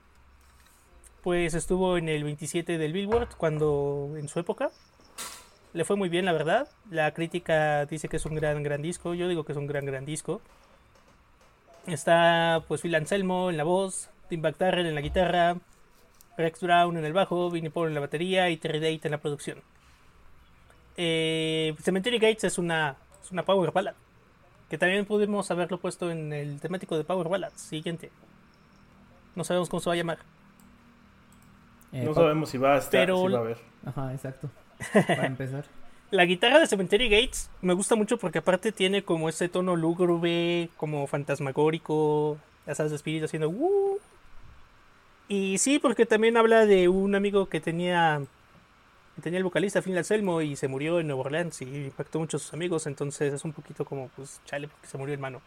[1.22, 4.72] pues estuvo en el 27 del Billboard cuando en su época
[5.78, 6.68] le fue muy bien la verdad.
[6.90, 9.14] La crítica dice que es un gran gran disco.
[9.14, 10.42] Yo digo que es un gran gran disco.
[11.86, 15.56] Está pues Phil Anselmo en la voz Tim Darrell en la guitarra
[16.38, 19.20] Rex Brown en el bajo Vinnie Paul en la batería y Terry Date en la
[19.20, 19.60] producción.
[20.98, 23.94] Eh, Cemetery Gates es una es una power ballad
[24.70, 27.54] que también pudimos haberlo puesto en el temático de power ballad.
[27.56, 28.12] Siguiente.
[29.36, 30.18] No sabemos cómo se va a llamar.
[31.94, 33.58] Eh, No sabemos si va a estar, Pero- si va a haber.
[33.86, 34.50] Ajá, exacto.
[34.94, 35.66] Para empezar.
[36.12, 40.70] La guitarra de Cemetery Gates me gusta mucho porque aparte tiene como ese tono lúgubre,
[40.78, 44.00] como fantasmagórico, sabes, de espíritu haciendo "Uh".
[45.28, 48.22] Y sí, porque también habla de un amigo que tenía
[49.16, 52.38] que tenía el vocalista Phil Anselmo y se murió en Nueva Orleans y impactó mucho
[52.38, 55.42] a sus amigos, entonces es un poquito como pues chale porque se murió hermano.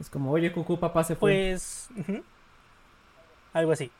[0.00, 1.30] Es como, oye, cucú, papá se fue.
[1.32, 1.88] Pues
[3.52, 3.90] algo así.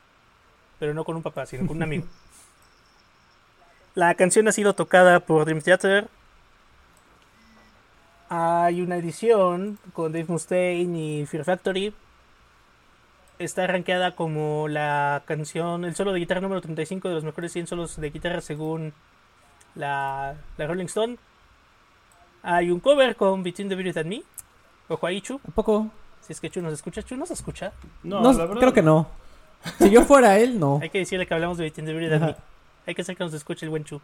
[0.79, 2.05] Pero no con un papá, sino con un amigo.
[3.95, 6.07] La canción ha sido tocada por Dream Theater.
[8.29, 11.93] Hay una edición con Dave Mustaine y Fear Factory.
[13.37, 17.67] Está rankeada como la canción, el solo de guitarra número 35 de los mejores 100
[17.67, 18.93] solos de guitarra según
[19.75, 21.17] la, la Rolling Stone.
[22.41, 24.23] Hay un cover con Between the Spirit and Me.
[24.87, 25.39] Ojo ahí, Chu.
[25.47, 25.87] ¿A poco?
[26.21, 27.71] Si es que Chu nos escucha, Chu nos escucha.
[28.01, 28.59] No, No, la verdad.
[28.59, 29.07] creo que no.
[29.77, 30.79] Si yo fuera él, no.
[30.81, 32.35] Hay que decirle que hablamos de Between the Spirit and Me.
[32.85, 34.01] Hay que hacer que nos escuche el buen Chu.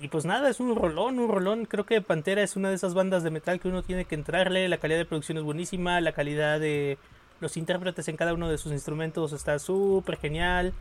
[0.00, 1.66] Y pues nada, es un rolón, un rolón.
[1.66, 4.68] Creo que Pantera es una de esas bandas de metal que uno tiene que entrarle.
[4.68, 6.00] La calidad de producción es buenísima.
[6.00, 6.98] La calidad de
[7.40, 10.72] los intérpretes en cada uno de sus instrumentos está súper genial.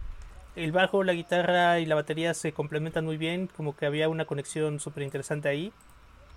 [0.56, 3.50] El bajo, la guitarra y la batería se complementan muy bien.
[3.56, 5.72] Como que había una conexión súper interesante ahí.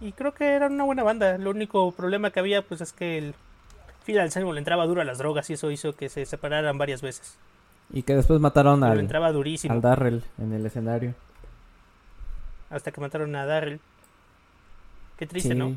[0.01, 1.39] Y creo que era una buena banda.
[1.39, 3.35] Lo único problema que había pues es que el
[4.05, 7.01] Phil Anselmo le entraba duro a las drogas y eso hizo que se separaran varias
[7.01, 7.39] veces.
[7.93, 9.73] Y que después mataron al, entraba durísimo.
[9.75, 11.15] al Darrell en el escenario.
[12.71, 13.81] hasta que mataron a Darrell.
[15.19, 15.55] Qué triste, Sí.
[15.55, 15.77] ¿no?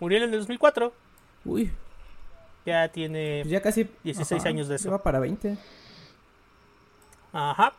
[0.00, 0.92] Murió en el 2004.
[1.44, 1.72] Uy,
[2.66, 3.40] Ya tiene.
[3.42, 3.88] pues ya casi.
[4.04, 4.84] 16 años de eso.
[4.84, 5.56] Lleva para 20.
[7.32, 7.72] Ajá.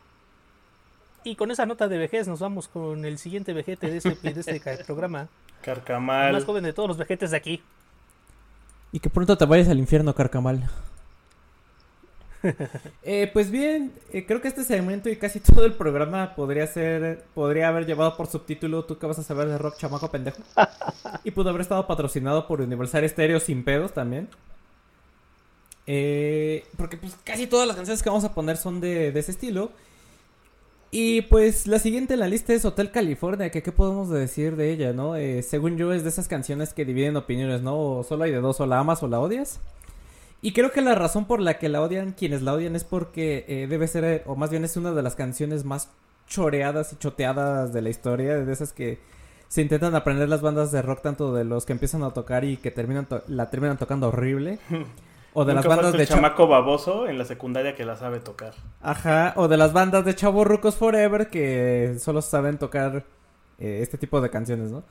[1.24, 4.40] Y con esa nota de vejez nos vamos con el siguiente vejete de este, de
[4.40, 5.22] este programa.
[5.22, 5.28] El
[5.66, 6.34] Carcamal.
[6.34, 7.62] más joven de todos los vejetes de aquí.
[8.92, 10.70] Y que pronto te vayas al infierno, carcamal.
[13.04, 17.24] Eh, pues bien, eh, creo que este segmento y casi todo el programa podría ser,
[17.34, 20.42] podría haber llevado por subtítulo ¿Tú qué vas a saber de rock chamaco pendejo?
[21.24, 24.30] y pudo haber estado patrocinado por Universal Stereo sin pedos también.
[25.88, 29.32] Eh, porque pues casi todas las canciones que vamos a poner son de, de ese
[29.32, 29.72] estilo.
[30.92, 34.72] Y pues la siguiente en la lista es Hotel California, que qué podemos decir de
[34.72, 35.16] ella, ¿no?
[35.16, 37.80] Eh, según yo es de esas canciones que dividen opiniones, ¿no?
[37.80, 39.60] O solo hay de dos, o la amas o la odias.
[40.42, 43.46] Y creo que la razón por la que la odian, quienes la odian, es porque
[43.48, 45.90] eh, debe ser, o más bien es una de las canciones más
[46.28, 49.00] choreadas y choteadas de la historia, de esas que
[49.50, 52.58] se intentan aprender las bandas de rock, tanto de los que empiezan a tocar y
[52.58, 54.60] que terminan to- la terminan tocando horrible.
[55.32, 58.56] O de las bandas de chamaco baboso en la secundaria que la sabe tocar.
[58.82, 63.06] Ajá, o de las bandas de Chavo Rucos Forever que solo saben tocar
[63.60, 64.84] eh, este tipo de canciones, ¿no?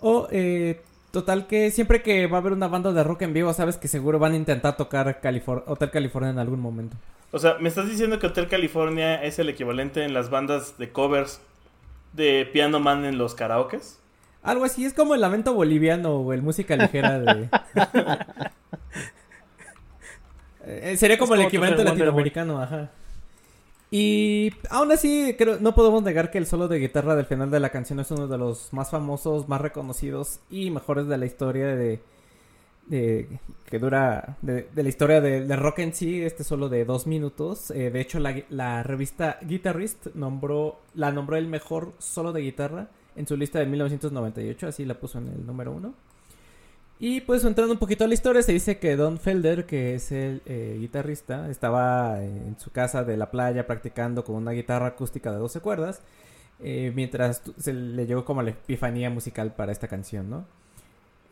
[0.00, 0.80] O, eh,
[1.12, 3.86] total que siempre que va a haber una banda de rock en vivo, sabes que
[3.86, 6.96] seguro van a intentar tocar Califor- Hotel California en algún momento.
[7.30, 10.90] O sea, ¿me estás diciendo que Hotel California es el equivalente en las bandas de
[10.90, 11.40] covers
[12.12, 13.98] de Piano Man en los karaokes?
[14.42, 17.48] Algo así, es como el lamento boliviano o el música ligera de...
[20.64, 22.90] Eh, sería como Es el como equivalente latinoamericano, ajá.
[23.94, 27.60] Y aún así, creo, no podemos negar que el solo de guitarra del final de
[27.60, 31.66] la canción es uno de los más famosos, más reconocidos y mejores de la historia
[31.76, 32.00] de...
[32.86, 34.36] de- que dura...
[34.42, 37.70] de, de la historia de, de rock en sí, este solo de dos minutos.
[37.70, 42.88] Eh, de hecho, la, la revista Guitarist nombró, la nombró el mejor solo de guitarra
[43.16, 45.94] en su lista de 1998, así la puso en el número uno.
[47.04, 50.12] Y pues entrando un poquito a la historia, se dice que Don Felder, que es
[50.12, 54.86] el eh, guitarrista, estaba eh, en su casa de la playa practicando con una guitarra
[54.86, 56.00] acústica de 12 cuerdas,
[56.60, 60.44] eh, mientras se le llegó como la epifanía musical para esta canción, ¿no?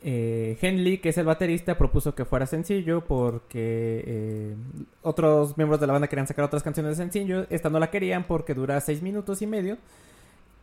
[0.03, 4.57] Henley, que es el baterista, propuso que fuera sencillo porque
[5.03, 7.47] otros miembros de la banda querían sacar otras canciones de sencillo.
[7.49, 9.77] Esta no la querían porque dura 6 minutos y medio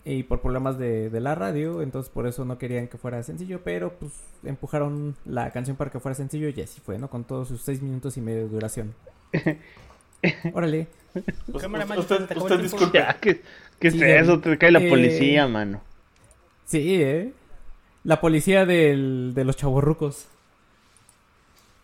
[0.08, 3.60] y por problemas de, de la radio, entonces por eso no querían que fuera sencillo,
[3.63, 4.13] pero pues
[4.46, 7.10] empujaron la canción para que fuera sencillo y así fue, ¿no?
[7.10, 8.93] Con todos sus 6 minutos y medio de duración.
[10.54, 10.88] Órale.
[11.60, 12.58] Cámaraman, usted, usted tiempo.
[12.58, 12.98] disculpe.
[12.98, 13.41] Ya, ¿qué,
[13.80, 14.39] qué es eso?
[14.39, 15.82] Te cae la eh, policía, mano.
[16.63, 17.34] Sí, ¿eh?
[18.06, 20.28] La policía del, de los chavorrucos.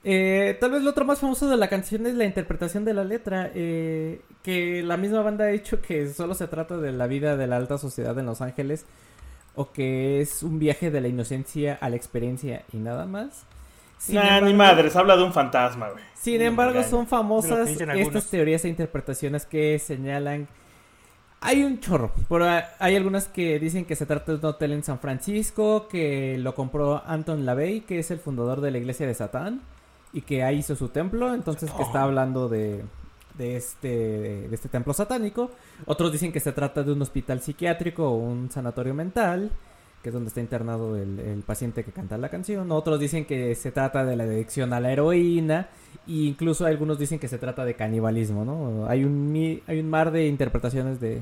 [0.05, 3.03] Eh, tal vez lo otro más famoso de la canción es la interpretación de la
[3.05, 7.37] letra, eh, que la misma banda ha hecho que solo se trata de la vida
[7.37, 8.85] de la alta sociedad en Los Ángeles,
[9.55, 13.45] o que es un viaje de la inocencia a la experiencia y nada más.
[13.97, 16.03] Sin Nah, ni embargo- madres, habla de un fantasma, güey.
[16.15, 20.49] Sin No embargo, son famosas estas teorías e interpretaciones que señalan.
[21.39, 24.73] Hay un chorro, pero hay- hay algunas que dicen que se trata de un hotel
[24.73, 29.07] en San Francisco, que lo compró Anton LaVey, que es el fundador de la iglesia
[29.07, 29.61] de Satán,
[30.13, 32.83] y que ahí hizo su templo, entonces que está hablando de,
[33.37, 35.49] de este, de este templo satánico.
[35.85, 39.51] Otros dicen que se trata de un hospital psiquiátrico o un sanatorio mental,
[40.03, 42.71] que es donde está internado el, el paciente que canta la canción.
[42.71, 45.69] Otros dicen que se trata de la adicción a la heroína.
[46.07, 48.85] E incluso algunos dicen que se trata de canibalismo, ¿no?
[48.87, 51.21] Hay un, hay un mar de interpretaciones de,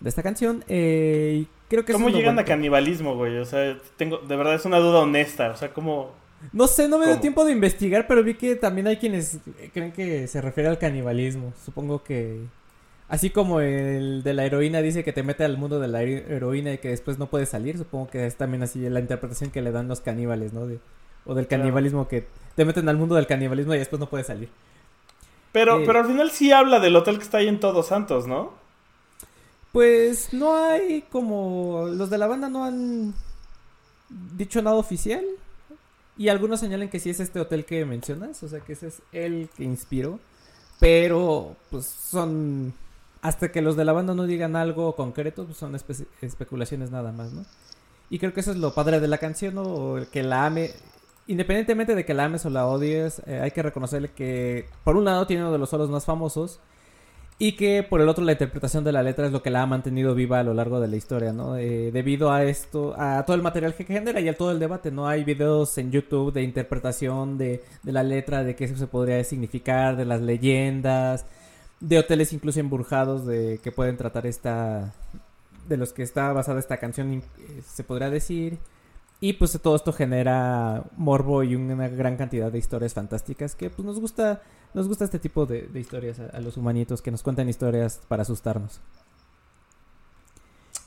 [0.00, 0.64] de esta canción.
[0.68, 3.36] eh, creo que ¿Cómo llegan a canibalismo, güey?
[3.38, 5.50] O sea, tengo, de verdad es una duda honesta.
[5.50, 6.12] O sea, ¿cómo?
[6.52, 9.38] No sé, no me dio tiempo de investigar, pero vi que también hay quienes
[9.72, 11.52] creen que se refiere al canibalismo.
[11.64, 12.40] Supongo que...
[13.08, 16.26] Así como el de la heroína dice que te mete al mundo de la hero-
[16.28, 19.60] heroína y que después no puedes salir, supongo que es también así la interpretación que
[19.60, 20.66] le dan los caníbales, ¿no?
[20.66, 20.78] De-
[21.26, 21.62] o del Claro.
[21.62, 22.26] canibalismo que
[22.56, 24.48] te meten al mundo del canibalismo y después no puedes salir.
[25.52, 25.84] Pero, Eh.
[25.86, 28.54] pero al final sí habla del hotel que está ahí en Todos Santos, ¿no?
[29.72, 31.88] Pues no hay como...
[31.88, 33.14] Los de la banda no han
[34.36, 35.24] dicho nada oficial.
[36.16, 39.02] Y algunos señalan que sí es este hotel que mencionas, o sea que ese es
[39.12, 40.20] el que inspiró.
[40.78, 42.74] Pero pues son...
[43.22, 47.12] Hasta que los de la banda no digan algo concreto, pues son espe- especulaciones nada
[47.12, 47.44] más, ¿no?
[48.10, 49.62] Y creo que eso es lo padre de la canción, ¿no?
[49.62, 50.70] O el que la ame...
[51.28, 55.04] Independientemente de que la ames o la odies, eh, hay que reconocerle que por un
[55.04, 56.58] lado tiene uno de los solos más famosos
[57.42, 59.66] y que por el otro la interpretación de la letra es lo que la ha
[59.66, 61.56] mantenido viva a lo largo de la historia, ¿no?
[61.56, 64.92] Eh, debido a esto, a todo el material que genera y a todo el debate,
[64.92, 65.08] ¿no?
[65.08, 69.24] Hay videos en YouTube de interpretación de, de la letra, de qué eso se podría
[69.24, 71.26] significar, de las leyendas,
[71.80, 74.94] de hoteles incluso embrujados de que pueden tratar esta,
[75.68, 77.22] de los que está basada esta canción, eh,
[77.66, 78.58] se podría decir.
[79.22, 83.86] Y pues todo esto genera morbo y una gran cantidad de historias fantásticas que pues
[83.86, 84.42] nos gusta,
[84.74, 88.00] nos gusta este tipo de, de historias a, a los humanitos que nos cuentan historias
[88.08, 88.80] para asustarnos.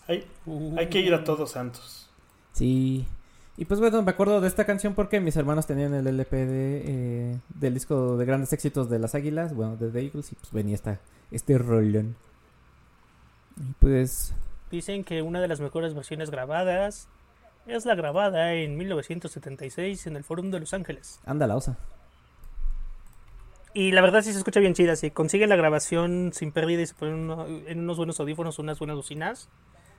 [0.09, 0.25] Hay,
[0.77, 2.09] hay que ir a Todos Santos.
[2.51, 3.05] Sí.
[3.55, 6.81] Y pues bueno, me acuerdo de esta canción porque mis hermanos tenían el LP de,
[6.85, 10.51] eh, del disco de grandes éxitos de las Águilas, bueno, de The Eagles, y pues
[10.51, 10.99] venía esta,
[11.31, 12.17] este rolón.
[13.57, 14.33] Y pues,
[14.71, 17.07] Dicen que una de las mejores versiones grabadas
[17.67, 21.19] es la grabada en 1976 en el Fórum de Los Ángeles.
[21.25, 21.77] anda la osa.
[23.73, 24.95] Y la verdad sí se escucha bien chida.
[24.95, 28.79] Si consiguen la grabación sin pérdida y se ponen uno- en unos buenos audífonos, unas
[28.79, 29.49] buenas bocinas,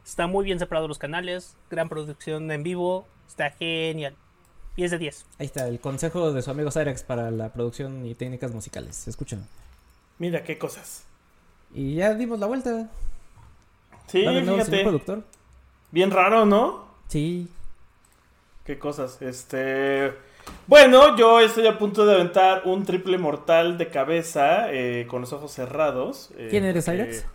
[0.05, 4.17] está muy bien separados los canales, gran producción en vivo, está genial.
[4.77, 5.27] 10 de 10.
[5.39, 9.09] Ahí está, el consejo de su amigo Cyrex para la producción y técnicas musicales.
[9.09, 9.47] Escuchen.
[10.19, 11.05] Mira qué cosas.
[11.75, 12.89] Y ya dimos la vuelta.
[14.07, 14.83] Sí, señor fíjate.
[14.85, 15.25] productor.
[15.91, 16.87] Bien raro, ¿no?
[17.09, 17.49] Sí.
[18.67, 19.21] Qué cosas.
[19.23, 20.13] Este.
[20.67, 25.33] Bueno, yo estoy a punto de aventar un triple mortal de cabeza eh, con los
[25.33, 26.31] ojos cerrados.
[26.37, 27.27] eh, ¿Quién eres?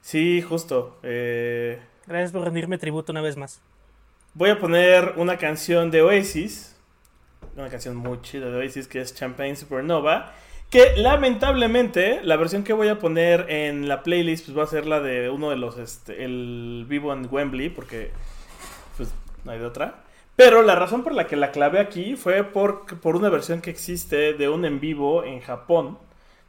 [0.00, 0.98] Sí, justo.
[1.02, 3.60] eh, Gracias por rendirme tributo una vez más.
[4.34, 6.76] voy a poner una canción de Oasis.
[7.56, 10.32] Una canción muy chida de Oasis que es Champagne Supernova.
[10.70, 14.86] Que lamentablemente la versión que voy a poner en la playlist pues va a ser
[14.86, 18.10] la de uno de los, este, el vivo en Wembley, porque
[18.96, 19.10] pues
[19.44, 20.03] no hay de otra.
[20.36, 23.70] Pero la razón por la que la clavé aquí fue por, por una versión que
[23.70, 25.98] existe de un en vivo en Japón,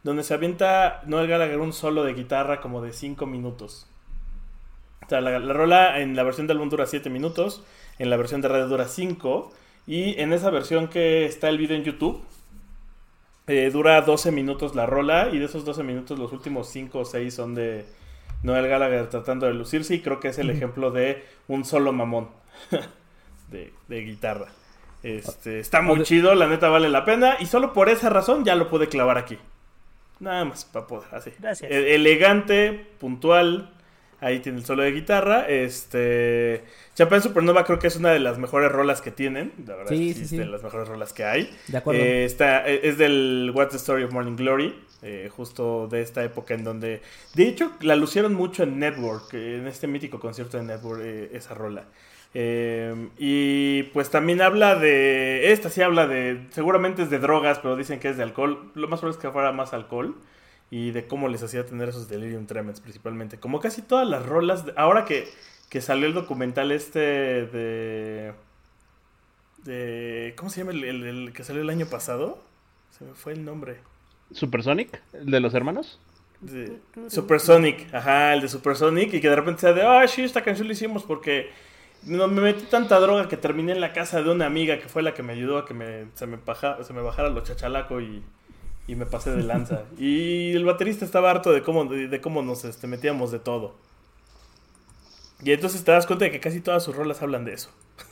[0.04, 3.88] donde se avienta Noel Gallagher un solo de guitarra como de 5 minutos.
[5.06, 7.64] O sea, la, la rola en la versión de álbum dura 7 minutos,
[8.00, 9.52] en la versión de radio dura 5,
[9.86, 12.24] y en esa versión que está el video en YouTube,
[13.46, 17.06] eh, dura 12 minutos la rola, y de esos 12 minutos los últimos 5 o
[17.06, 17.86] 6 son de
[18.42, 22.30] Noel Gallagher tratando de lucirse, y creo que es el ejemplo de un solo mamón
[23.50, 24.48] de, de guitarra.
[25.04, 28.56] Este, está muy chido, la neta vale la pena, y solo por esa razón ya
[28.56, 29.38] lo pude clavar aquí.
[30.20, 31.32] Nada más para poder, así.
[31.40, 31.70] Gracias.
[31.72, 33.72] E- elegante, puntual.
[34.22, 35.46] Ahí tiene el solo de guitarra.
[35.48, 36.64] Este.
[36.96, 39.52] Champagne Supernova creo que es una de las mejores rolas que tienen.
[39.68, 40.38] La verdad Sí, es que sí, es sí.
[40.38, 41.56] de las mejores rolas que hay.
[41.68, 42.02] De acuerdo.
[42.02, 44.74] Eh, está, eh, es del What's the Story of Morning Glory.
[45.04, 47.02] eh, justo de esta época en donde.
[47.36, 49.34] De hecho, la lucieron mucho en Network.
[49.34, 51.84] en este mítico concierto de Network, eh, esa rola.
[52.38, 55.54] Eh, y pues también habla de.
[55.54, 56.46] Esta sí habla de.
[56.50, 58.72] Seguramente es de drogas, pero dicen que es de alcohol.
[58.76, 60.16] Lo más probable es que fuera más alcohol.
[60.70, 63.40] Y de cómo les hacía tener esos delirium tremens, principalmente.
[63.40, 64.66] Como casi todas las rolas.
[64.66, 65.30] de- ahora que,
[65.70, 68.34] que salió el documental este de.
[69.64, 72.40] de ¿Cómo se llama el, el- el que salió el año pasado?
[72.98, 73.78] Se me fue el nombre.
[74.32, 76.00] Supersonic, el de los hermanos.
[76.42, 80.44] De Supersonic, ajá, el de Supersonic, y que de repente sea de, ah, sí, esta
[80.44, 81.50] canción la hicimos porque
[82.06, 85.04] no, me metí tanta droga que terminé en la casa de una amiga que fue
[85.04, 88.02] la que me ayudó a que me, se, me baja- se me bajara lo chachalaco
[88.02, 88.24] y,
[88.88, 89.86] y me pasé de lanza.
[89.98, 93.76] y el baterista estaba harto de cómo, de, de cómo nos este, metíamos de todo.
[95.44, 97.70] Y entonces te das cuenta de que casi todas sus rolas hablan de eso.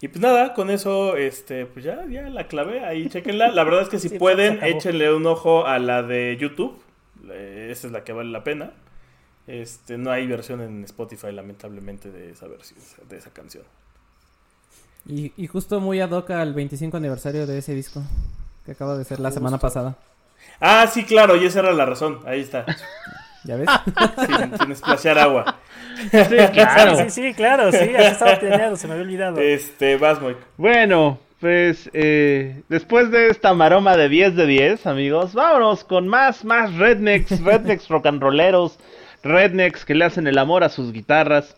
[0.00, 3.48] Y pues nada, con eso, este, pues ya, ya la clavé, ahí chequenla.
[3.48, 6.78] La verdad es que si Sí, pueden, échenle un ojo a la de YouTube.
[7.30, 8.72] Eh, esa es la que vale la pena.
[9.46, 12.78] Este, no hay versión en Spotify, lamentablemente, de esa versión,
[13.08, 13.64] de esa canción.
[15.06, 18.02] Y, y justo muy ad hoc al 25 aniversario de ese disco.
[18.64, 19.96] Que acaba de ser la semana pasada.
[20.60, 22.20] Ah, sí, claro, y esa era la razón.
[22.26, 22.66] Ahí está.
[23.44, 23.68] ¿Ya ves?
[24.26, 25.58] Sin, sin splashar agua.
[26.10, 26.96] claro.
[26.96, 29.40] Sí, sí, claro, sí, ya estaba planeado, se me había olvidado.
[29.40, 30.36] Este, vas, Moik.
[30.56, 36.44] Bueno, pues eh, después de esta maroma de 10 de 10, amigos, vámonos con más,
[36.44, 38.78] más rednecks, rednecks rock and rolleros,
[39.22, 41.56] rednecks que le hacen el amor a sus guitarras.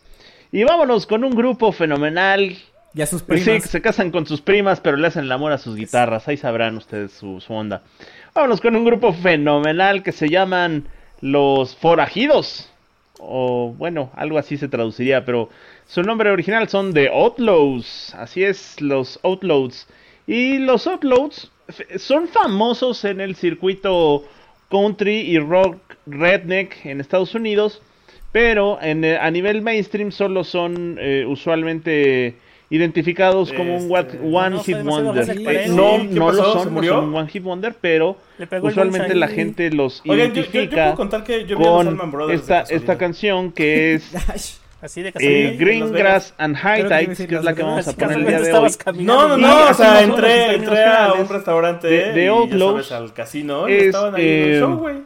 [0.53, 2.57] Y vámonos con un grupo fenomenal.
[2.95, 3.63] Ya sus Pues primas.
[3.65, 6.27] Sí, se casan con sus primas, pero le hacen el amor a sus guitarras.
[6.27, 7.83] Ahí sabrán ustedes su, su onda.
[8.35, 10.89] Vámonos con un grupo fenomenal que se llaman
[11.21, 12.71] Los Forajidos.
[13.21, 15.51] O bueno, algo así se traduciría, pero
[15.87, 18.15] su nombre original son The Outlaws.
[18.15, 19.87] Así es, los Outlaws.
[20.27, 21.51] Y los Outlaws
[21.99, 24.25] son famosos en el circuito
[24.71, 25.77] country y rock
[26.07, 27.83] redneck en Estados Unidos,
[28.33, 32.37] pero en, eh, a nivel mainstream solo son eh, usualmente
[32.71, 35.27] identificados como un what- one no, hit wonder.
[35.27, 35.69] No, Sí, ¿qué
[36.15, 38.19] no lo son, ¿Se no son un one hit wonder, pero
[38.61, 41.71] usualmente la gente los Oigan, yo, yo- yo identifica puedo contar que yo vi a
[41.71, 44.13] los con esta, esta canción que es
[44.81, 45.93] Así de eh, Green.
[45.93, 48.53] Grass and High que Tides, que es la que vamos a poner el día de
[48.53, 48.71] hoy.
[49.01, 53.13] No, no, no, o sea, entré, entré a un restaurante De- de Outlaws sabes, al
[53.13, 54.97] casino y es, estaban ahí en el eh, show, güey.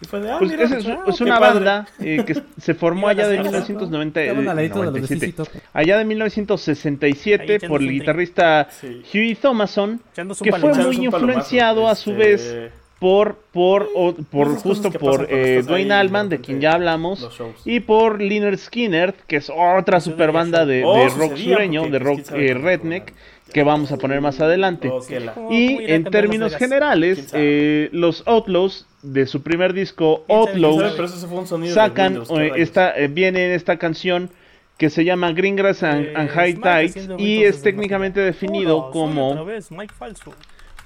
[0.00, 0.64] Y fue de, ah, Pues mira,
[1.06, 3.60] es, una banda eh, que se formó allá de Vegas, ¿no?
[3.60, 5.26] 1990, Estaban al ladito de los de 97.
[5.26, 5.62] CC Top.
[5.72, 9.02] Allá de Ahí 1967 echándose por el guitarrista Sí.
[9.14, 10.00] Huey Thomason,
[10.42, 12.72] que fue muy influenciado a su este, vez
[13.04, 17.28] por, por, o- por justo por eh, Dwayne ahí, Allman, de quien ya hablamos,
[17.66, 21.90] y por Leonard Skinner, que es otra super banda de, Oh, de rock sureño, de
[21.90, 23.12] pues, rock eh, redneck,
[23.52, 24.88] que vamos a poner más adelante.
[24.90, 29.74] Oh, que la- ¿Cómo- cómo Y en términos generales, eh, los Outlaws de su primer
[29.74, 30.52] disco ¿Quién sabe?
[30.54, 34.30] ¿Quién Outlaws sacan eh, esta eh, viene esta canción
[34.78, 39.44] que se llama Green Grass and, Eh, and High Tides y es técnicamente definido como
[39.44, 40.32] vez Mike Falso.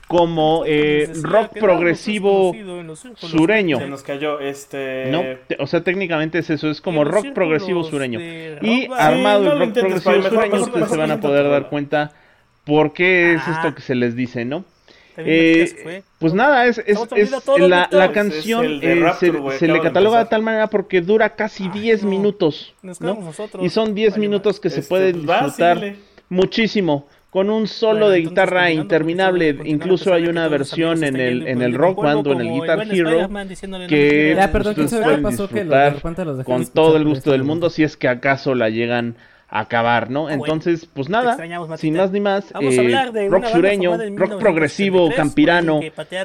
[0.08, 2.52] Como eh, Les decía rock progresivo
[3.16, 3.78] sureño.
[3.78, 5.06] Se nos cayó este.
[5.10, 8.18] no, te- o sea, técnicamente es eso, es como rock progresivo sureño.
[8.20, 12.12] Y armado Sí, no el rock progresivo sureño, ustedes se van a poder dar cuenta
[12.64, 13.52] por qué es Ah.
[13.62, 14.64] esto que se les dice, ¿no?
[15.20, 19.80] Eh, pues nada, es, es, es la, la canción es eh, se, se le de
[19.80, 22.10] cataloga de tal manera porque dura casi 10 no.
[22.10, 23.18] minutos, ¿no?
[23.60, 25.94] Y son 10 Vale, minutos que se Este, pueden pues disfrutar
[26.28, 27.08] muchísimo
[27.38, 29.56] con un solo Bueno, de guitarra interminable.
[29.64, 33.28] Incluso hay una versión en el en el Rock Band o en el Guitar Hero
[33.88, 34.36] que
[34.74, 36.00] disfrutar
[36.44, 39.14] con todo el gusto del este mundo si es que acaso la llegan
[39.50, 40.28] a acabar, ¿no?
[40.28, 41.36] Entonces, pues nada,
[41.76, 45.08] sin más ni más, Vamos a eh, hablar de una rock banda sureño, rock progresivo,
[45.08, 45.80] 1973, campirano,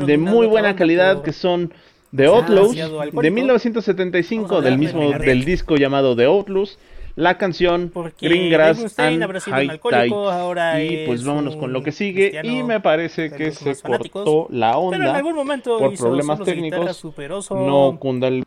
[0.07, 1.71] de muy buena calidad por- que son
[2.15, 3.21] The Ah, Outlaws, de alcohólico.
[3.21, 6.79] 1975, Vamos a hablar del de mismo del disco llamado The Outlaws,
[7.15, 10.33] la canción Porque Green Dave Grass Mustaine and habrá sido un High alcohólico, Tides.
[10.33, 13.75] ahora Y pues es vámonos un con lo que sigue y me parece que se
[13.81, 16.55] cortó la Pero en onda algún momento por hizo problemas guitarra
[16.93, 17.49] técnicos.
[17.51, 18.43] No cunda el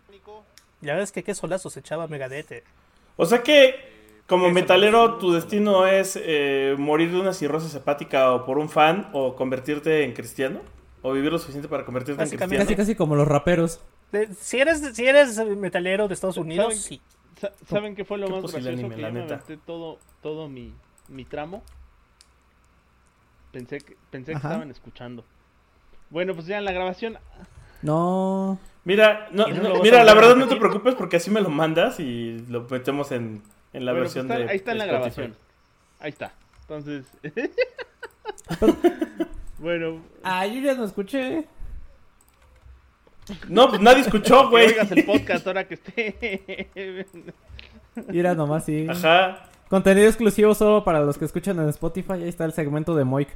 [0.83, 2.53] La verdad es que qué solazos se echaba Megadeth.
[2.53, 2.65] eh.
[3.17, 3.75] O sea que,
[4.27, 9.09] como metalero, tu destino es eh, morir de una cirrosis hepática o por un fan
[9.13, 10.61] o convertirte en cristiano.
[11.03, 12.65] O vivir lo suficiente para convertirte en cristiano.
[12.65, 13.81] Casi, casi como los raperos.
[14.11, 17.01] De- si, eres, si eres metalero de Estados Unidos, sí.
[17.41, 18.69] Sa- ¿Saben qué fue lo Qué más gracioso?
[18.69, 20.73] anime, que la yo me aventé todo, todo mi,
[21.09, 21.63] mi tramo.
[23.53, 25.25] Pensé que, pensé que estaban escuchando.
[26.11, 27.19] Bueno, pues ya en la grabación.
[27.83, 28.59] No.
[28.85, 29.47] Mira, no,
[29.83, 33.43] mira, la verdad no te preocupes porque así me lo mandas y lo metemos en,
[33.73, 35.17] en la Bueno, pues versión está- de ahí está en la Spotify.
[35.23, 35.37] grabación.
[36.01, 36.33] Ahí está.
[36.63, 37.07] Entonces.
[39.59, 41.47] bueno, Ah, yo ya no escuché.
[43.49, 44.69] No, pues nadie escuchó, güey.
[44.69, 46.69] oigas el podcast ahora que esté.
[48.09, 48.87] Mira nomás, sí.
[48.89, 49.49] Ajá.
[49.69, 52.13] Contenido exclusivo solo para los que escuchan en Spotify.
[52.13, 53.29] Ahí está el segmento de Moik.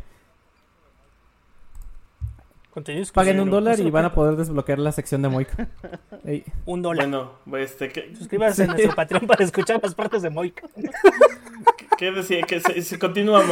[2.71, 3.43] Contenido Paguen exclusivo.
[3.43, 5.49] un dólar y van a poder desbloquear la sección de Moik.
[6.25, 6.45] Ey.
[6.67, 7.09] Un dólar.
[7.45, 10.63] Bueno, este, ¿qué, Suscríbanse a nuestro Patreon para escuchar las partes de Moik.
[11.99, 12.43] qué decía?
[12.43, 13.43] Que se, se continúa.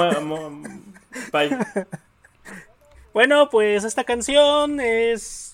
[3.13, 5.48] Bueno, pues esta canción es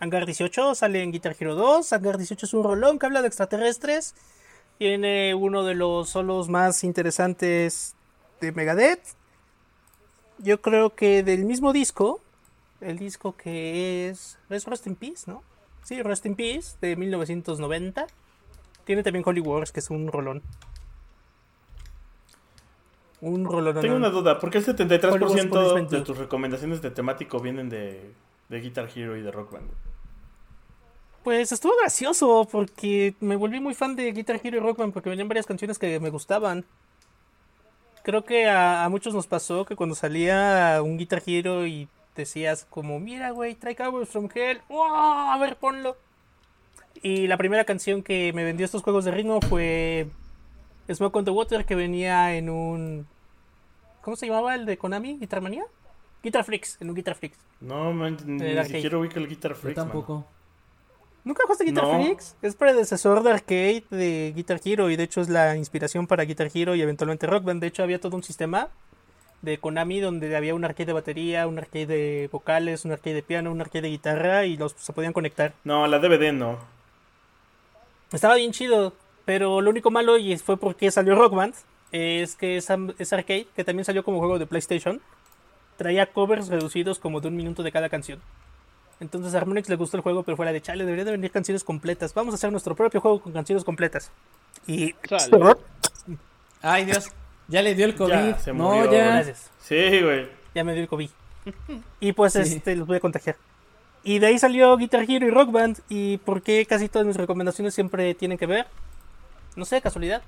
[0.00, 1.92] Hangar 18, sale en Guitar Hero 2.
[1.92, 4.14] Hangar 18 es un rolón que habla de extraterrestres.
[4.78, 7.94] Tiene uno de los solos más interesantes
[8.40, 9.02] de Megadeth.
[10.38, 12.22] Yo creo que del mismo disco,
[12.80, 15.42] el disco que es, es Rest in Peace, ¿no?
[15.84, 18.06] Sí, Rest in Peace de 1990.
[18.84, 20.40] Tiene también Holy Wars, que es un rolón.
[23.20, 23.78] Un rolón.
[23.82, 27.68] Tengo una duda, ¿por qué el Hollywood 73% Punishment de tus recomendaciones de temático vienen
[27.68, 28.14] de,
[28.48, 29.68] de Guitar Hero y de Rock Band?
[31.22, 35.10] Pues estuvo gracioso porque me volví muy fan de Guitar Hero y Rock Band porque
[35.10, 36.64] venían varias canciones que me gustaban.
[38.02, 42.66] Creo que a, a muchos nos pasó que cuando salía un Guitar Hero y decías
[42.70, 44.84] como, mira güey, trae Cowboys from Hell, ¡wow!
[44.84, 45.96] A ver, ponlo.
[47.02, 50.08] Y la primera canción que me vendió estos juegos de ritmo fue
[50.92, 53.06] Smoke on the Water que venía en un...
[54.02, 55.18] ¿Cómo se llamaba el de Konami?
[55.18, 55.64] ¿Guitar Manía?
[56.22, 57.38] Guitar Freaks, en un Guitar Freaks.
[57.60, 60.26] No, man, ni, El ni siquiera ubico el Guitar Freaks, tampoco.
[61.24, 61.94] ¿Nunca jugaste Guitar No.
[61.94, 62.36] Freaks?
[62.42, 66.50] Es predecesor de arcade de Guitar Hero y de hecho es la inspiración para Guitar
[66.52, 67.60] Hero y eventualmente Rock Band.
[67.60, 68.68] De hecho había todo un sistema
[69.42, 73.22] de Konami donde había un arcade de batería, un arcade de vocales, un arcade de
[73.22, 75.52] piano, un arcade de guitarra y los se podían conectar.
[75.64, 76.58] No, la DVD no.
[78.12, 78.94] Estaba bien chido,
[79.24, 81.54] pero lo único malo y fue porque salió Rock Band
[81.92, 85.00] es que esa, esa arcade, que también salió como juego de PlayStation,
[85.76, 88.20] traía covers reducidos como de un minuto de cada canción.
[89.00, 91.64] Entonces a Harmonix le gustó el juego, pero fuera de chale, debería de venir canciones
[91.64, 92.12] completas.
[92.14, 94.10] Vamos a hacer nuestro propio juego con canciones completas.
[94.66, 95.54] Y Sale.
[96.62, 97.10] Ay, Dios.
[97.48, 98.10] Ya le dio el COVID.
[98.12, 99.06] Ya, se no, murió, ya.
[99.06, 99.50] gracias.
[99.60, 100.28] Sí, güey.
[100.54, 101.08] Ya me dio el COVID.
[102.00, 102.40] Y pues Sí.
[102.40, 103.36] este los voy a contagiar.
[104.04, 105.78] Y de ahí salió Guitar Hero y Rock Band.
[105.88, 108.66] ¿Y por qué casi todas mis recomendaciones siempre tienen que ver?
[109.56, 110.22] No sé, casualidad.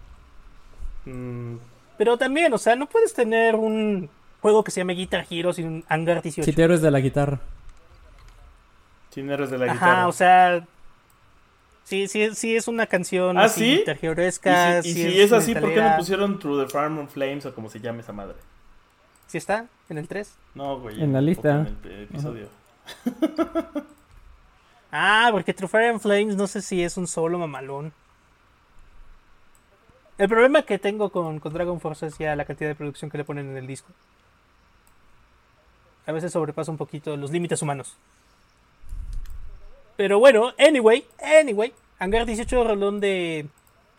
[1.04, 1.56] Mm,
[1.98, 4.08] Pero también, o sea, no puedes tener un
[4.40, 6.44] juego que se llame Guitar Hero sin un Hangar 18.
[6.44, 7.40] Si te eres de la guitarra.
[9.12, 10.08] Sin héroes de la Ajá, guitarra.
[10.08, 10.66] o sea.
[11.84, 13.90] Sí, sí, sí es una canción ¿Ah, así sí?
[13.90, 17.44] Y si, y si es así, ¿por qué no pusieron Through the Farm on Flames
[17.44, 18.36] o como se llame esa madre?
[19.26, 20.32] Sí está, en el 3.
[20.54, 21.02] No, güey.
[21.02, 21.66] En la lista.
[21.66, 22.48] En el episodio.
[24.90, 27.92] Ah, porque True Fire and Flames no sé si es un solo mamalón.
[30.18, 33.18] El problema que tengo con, con Dragon Force es ya la cantidad de producción que
[33.18, 33.88] le ponen en el disco.
[36.06, 37.96] A veces sobrepasa un poquito los límites humanos.
[39.96, 41.04] Pero bueno, anyway,
[41.40, 41.72] anyway.
[41.98, 43.46] Hangar 18 rolón de,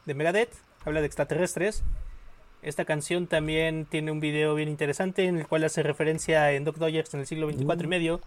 [0.06, 0.54] de Megadeth.
[0.86, 1.84] Habla de extraterrestres.
[2.62, 6.78] Esta canción también tiene un video bien interesante en el cual hace referencia en Doc
[6.78, 8.22] Dodgers en el siglo 24 y medio.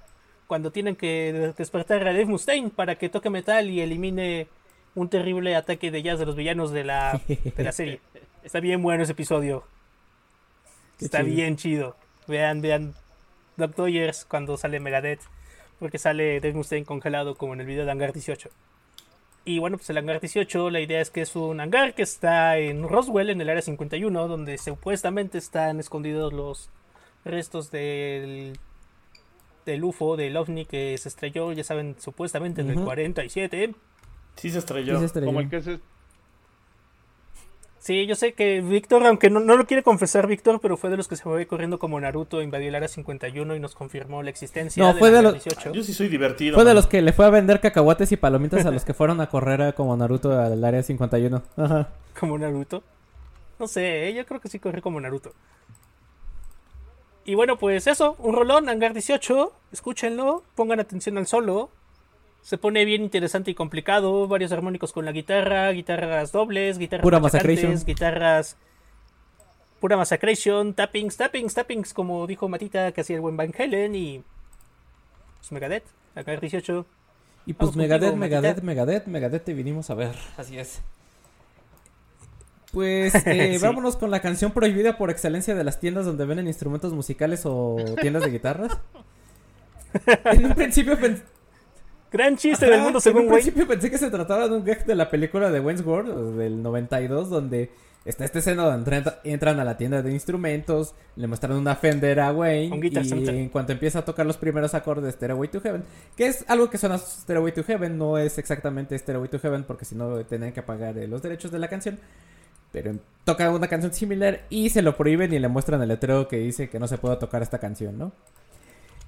[0.47, 4.47] Cuando tienen que despertar a Dave Mustaine para que toque metal y elimine
[4.95, 8.01] un terrible ataque de jazz de los villanos de la, de la serie.
[8.45, 9.65] Está bien bueno ese episodio.
[11.01, 11.35] Está chido.
[11.35, 11.97] bien chido.
[12.29, 12.95] Vean, vean
[13.57, 15.21] Doc Dodgers cuando sale Megadeth.
[15.79, 18.49] Porque sale Dave Mustaine congelado como en el video de Hangar 18.
[19.45, 22.59] Y bueno, pues el Hangar 18, la idea es que es un hangar que está
[22.59, 26.69] en Roswell, en el área 51, donde supuestamente están escondidos los
[27.25, 28.59] restos del,
[29.65, 32.87] del UFO, del OVNI que se estrelló, ya saben, supuestamente en el Ujú.
[32.87, 33.75] 47.
[34.37, 34.99] Sí se Sí, estrelló.
[34.99, 35.27] se estrelló.
[35.27, 35.79] Como el que se...
[37.87, 40.97] Sí, yo sé que Víctor, aunque no, no lo quiere confesar Víctor, pero fue de
[40.97, 44.31] los que se fue corriendo como Naruto, invadió el área 51 y nos confirmó la
[44.31, 45.73] existencia No, del fue de los- 18.
[45.73, 46.57] Yo sí soy divertido.
[46.57, 49.21] Fue de los que le fue a vender cacahuates y palomitas a los que fueron
[49.21, 51.45] a correr como Naruto al área 51.
[51.57, 51.89] Ajá.
[52.19, 52.83] como Naruto.
[53.61, 55.31] No sé, yo creo que sí corre como Naruto.
[57.25, 61.71] Y bueno, pues eso, un rolón, Hangar 18, escúchenlo, pongan atención al solo.
[62.47, 67.19] Se pone bien interesante y complicado, varios armónicos con la guitarra, guitarras dobles, guitarras Pura
[67.19, 67.75] massacration.
[67.85, 68.57] guitarras
[69.81, 74.23] pura massacration, tappings, tappings, tappings, como dijo Matita que hacía el buen Van Halen y
[75.41, 75.83] pues Megadeth,
[76.15, 76.87] Hangar 18.
[77.47, 78.63] Y pues Vamos Megadeth, contigo, Megadeth.
[78.63, 80.15] Megadeth, Megadeth te vinimos a ver.
[80.37, 80.83] Así es.
[82.73, 83.59] Pues eh, Sí.
[83.59, 87.75] vámonos con la canción prohibida por excelencia de las tiendas donde venden instrumentos musicales o
[88.01, 88.79] tiendas de guitarras.
[90.27, 91.25] En un principio pensé...
[92.17, 93.43] Gran chiste del mundo según en un Wayne.
[93.43, 96.63] principio pensé que se trataba de un gag de la película de Wayne's World del
[96.63, 97.71] 92 donde
[98.07, 102.21] está esta escena donde entran, entran a la tienda de instrumentos, le muestran una Fender
[102.21, 105.51] a Wayne Un Guitar y en cuanto empieza a tocar los primeros acordes de Stairway
[105.51, 105.85] to Heaven,
[106.17, 109.85] que es algo que suena Stairway to Heaven, no es exactamente Stairway to Heaven porque
[109.85, 111.99] si no tendrían que pagar eh, los derechos de la canción.
[112.73, 112.95] Pero
[113.25, 116.71] toca una canción similar y se lo prohíben y le muestran el letrero que dice
[116.71, 118.13] que no se puede tocar esta canción, ¿no?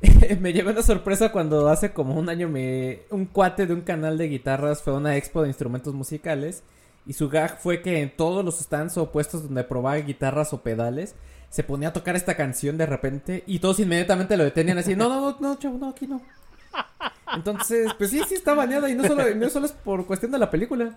[0.40, 4.16] me llevé una sorpresa cuando hace como un año me un cuate de un canal
[4.16, 6.62] de guitarras fue a una expo de instrumentos musicales
[7.06, 10.62] y su gag fue que en todos los stands o puestos donde probaba guitarras o
[10.62, 11.14] pedales
[11.50, 15.08] se ponía a tocar esta canción de repente y todos inmediatamente lo detenían así, no,
[15.08, 16.20] no, no, no, chavo, no, aquí no.
[17.34, 20.38] Entonces, pues sí, sí está baneada y no solo, no solo es por cuestión de
[20.38, 20.96] la película.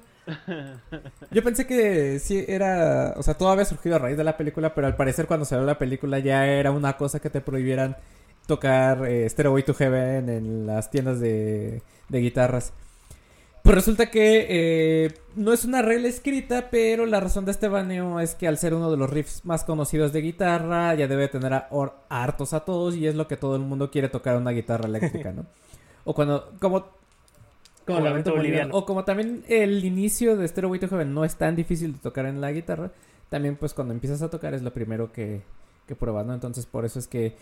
[1.32, 4.74] Yo pensé que sí era, o sea, todo había surgido a raíz de la película,
[4.74, 7.98] pero al parecer cuando salió la película ya era una cosa que te prohibieran
[8.52, 12.74] tocar eh, Stairway to Heaven en las tiendas de, de guitarras.
[13.64, 18.20] Pues resulta que eh, no es una regla escrita, pero la razón de este baneo
[18.20, 21.54] es que al ser uno de los riffs más conocidos de guitarra, ya debe tener
[21.54, 21.70] a,
[22.10, 25.32] hartos a todos y es lo que todo el mundo quiere tocar una guitarra eléctrica,
[25.32, 25.46] ¿no?
[26.04, 26.88] O cuando, como,
[27.86, 28.76] Como Lamento Boliviano.
[28.76, 32.26] o como también el inicio de Stairway to Heaven no es tan difícil de tocar
[32.26, 32.92] en la guitarra,
[33.30, 35.44] también pues cuando empiezas a tocar es lo primero que,
[35.92, 36.34] que pruebas, ¿no?
[36.34, 37.36] Entonces por eso es que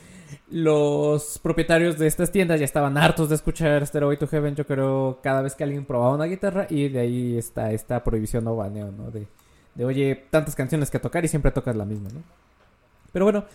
[0.50, 5.20] los propietarios de estas tiendas ya estaban hartos de escuchar Stairway to Heaven, yo creo,
[5.22, 8.92] cada vez que alguien probaba una guitarra y de ahí está esta prohibición o baneo,
[8.92, 9.12] ¿no?
[9.12, 9.28] De,
[9.76, 12.24] de oye, tantas canciones que tocar y siempre tocas la misma, ¿no?
[13.12, 13.46] Pero bueno,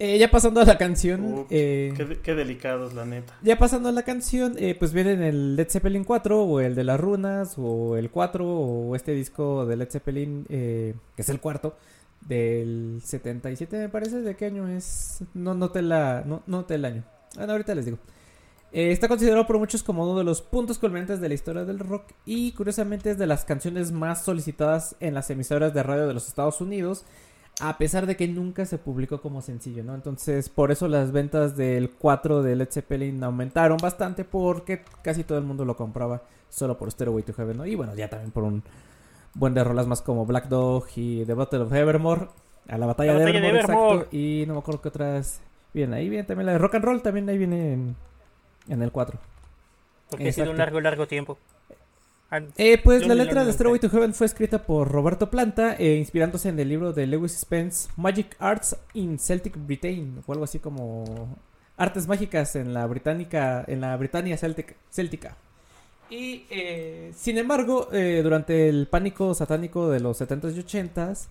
[0.00, 1.22] eh, ya pasando a la canción...
[1.22, 3.36] Uh, eh, qué delicados, la neta.
[3.42, 6.82] ya pasando a la canción, eh, pues vienen el Led Zeppelin 4 o el de
[6.82, 11.38] las runas o el 4 o este disco de Led Zeppelin eh, que es el
[11.38, 11.76] cuarto
[12.20, 15.22] del 77 me parece, ¿de qué año es?
[15.34, 17.04] No noté la no noté el año.
[17.36, 17.98] Bueno, ahorita les digo.
[18.72, 21.80] Eh, está considerado por muchos como uno de los puntos culminantes de la historia del
[21.80, 26.14] rock y curiosamente es de las canciones más solicitadas en las emisoras de radio de
[26.14, 27.04] los Estados Unidos
[27.60, 29.94] a pesar de que nunca se publicó como sencillo, ¿no?
[29.94, 35.38] Entonces, por eso las ventas del 4 de Led Zeppelin aumentaron bastante porque casi todo
[35.38, 37.66] el mundo lo compraba solo por Stairway to Heaven, ¿no?
[37.66, 38.62] Y bueno, ya también por un
[39.34, 42.28] buen de rolas más como Black Dog y The Battle of Evermore,
[42.68, 43.94] a la batalla, La de, batalla de Evermore, Evermore.
[43.96, 45.40] exacto, y no me acuerdo qué otras
[45.72, 47.96] vienen ahí, viene también la de Rock and Roll, también ahí viene en,
[48.68, 49.18] en el 4.
[50.10, 51.38] Porque ha sido un largo, largo tiempo.
[52.32, 53.52] Ah, Eh, pues la letra de.
[53.52, 57.32] Stairway to Heaven fue escrita por Roberto Planta, eh, inspirándose en el libro de Lewis
[57.38, 61.36] Spence, Magic Arts in Celtic Britain, o algo así como
[61.76, 65.36] artes mágicas en la británica, en la Britania Celtic- céltica.
[66.10, 71.28] Y eh, sin embargo, eh, durante el pánico satánico de los 70s y 80s,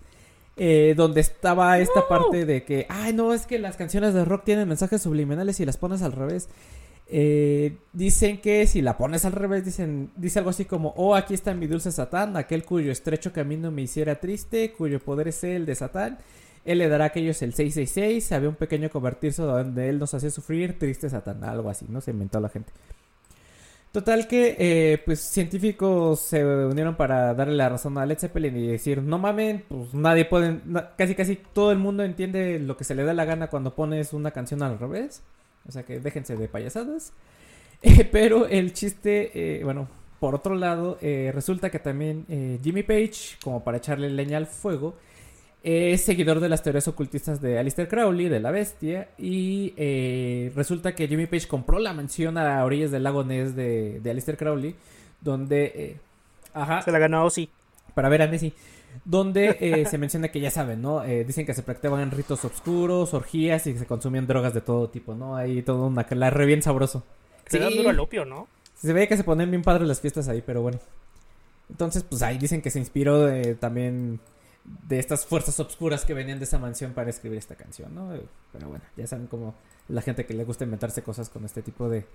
[0.56, 4.44] eh, donde estaba esta parte de que, ay, no, es que las canciones de rock
[4.44, 6.48] tienen mensajes subliminales y las pones al revés.
[7.12, 11.34] Eh, dicen que si la pones al revés, dicen, dice algo así como, oh, aquí
[11.34, 15.66] está mi dulce Satán, aquel cuyo estrecho camino me hiciera triste, cuyo poder es el
[15.66, 16.18] de Satán.
[16.64, 20.30] Él le dará a aquellos el 666, había un pequeño convertirse donde él nos hacía
[20.30, 22.00] sufrir, triste Satán, algo así, ¿no?
[22.00, 22.70] Se inventó la gente.
[23.92, 28.68] Total que, eh, pues, científicos se unieron para darle la razón a Led Zeppelin y
[28.68, 30.60] decir, no mamen, pues nadie puede,
[30.96, 34.12] casi casi todo el mundo entiende lo que se le da la gana cuando pones
[34.12, 35.22] una canción al revés.
[35.68, 37.12] O sea que déjense de payasadas.
[37.82, 39.88] Eh, pero el chiste, eh, bueno,
[40.18, 42.26] por otro lado, resulta que también
[42.62, 44.96] Jimmy Page, como para echarle leña al fuego,
[45.62, 50.94] es seguidor de las teorías ocultistas de Aleister Crowley, de la bestia, y eh, resulta
[50.94, 54.74] que Jimmy Page compró la mansión a orillas del lago Ness de, de Aleister Crowley,
[55.20, 55.64] donde...
[55.74, 55.96] eh,
[56.54, 57.48] ajá, Se la ganó Ozzy.
[57.94, 58.52] para ver a Nessie.
[59.04, 61.00] Donde eh, se menciona que ya saben, ¿no?
[61.02, 65.14] Dicen que se practicaban ritos oscuros, orgías y que se consumían drogas de todo tipo,
[65.14, 65.36] ¿no?
[65.36, 67.04] Ahí todo una la re bien sabroso.
[67.46, 67.76] Se da Sí.
[67.76, 68.48] duro al opio, ¿no?
[68.74, 70.80] Se veía que se ponen bien padres las fiestas ahí, pero bueno.
[71.70, 74.18] Entonces, pues ahí dicen que se inspiró de- también
[74.88, 78.12] de estas fuerzas obscuras que venían de esa mansión para escribir esta canción, ¿no?
[78.52, 79.54] Pero bueno, ya saben cómo
[79.88, 82.06] la gente que le gusta inventarse cosas con este tipo de,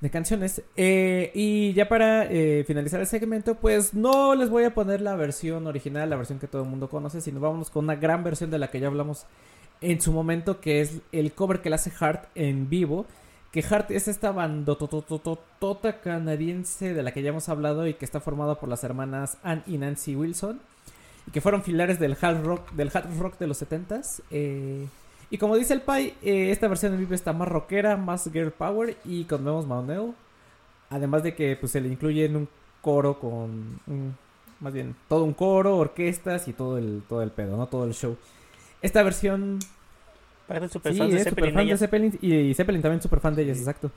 [0.00, 0.62] de canciones.
[0.76, 5.14] Eh, y ya para eh, finalizar el segmento, pues no les voy a poner la
[5.14, 8.50] versión original, la versión que todo el mundo conoce, sino vámonos con una gran versión
[8.50, 9.26] de la que ya hablamos
[9.80, 13.06] en su momento, que es el cover que le hace Hart en vivo.
[13.52, 18.18] Que Hart es esta bandotototota canadiense de la que ya hemos hablado y que está
[18.18, 20.60] formada por las hermanas Ann y Nancy Wilson.
[21.26, 24.22] Y que fueron pilares del hard rock, del hard rock de los 70s.
[24.30, 24.86] eh,
[25.30, 28.50] y como dice el Pai, eh, esta versión en vivo está más rockera, más girl
[28.52, 30.14] power y con nuevos maoneo.
[30.90, 32.48] Además de que pues se le incluye en un
[32.82, 34.14] coro con un-
[34.60, 37.66] más bien todo un coro, orquestas y todo el todo el pedo, ¿no?
[37.66, 38.16] Todo el show.
[38.82, 39.58] Esta versión
[40.46, 41.50] Para el super Sí, fan de es Zeppelin.
[41.50, 41.78] super fan de.
[41.78, 43.90] Zeppelin y, y Zeppelin también super fan de ellas, exacto.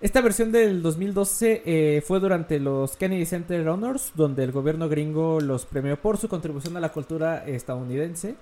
[0.00, 5.40] Esta versión del 2012 eh, fue durante los Kennedy Center Honors, donde el gobierno gringo
[5.40, 8.34] los premió por su contribución a la cultura estadounidense.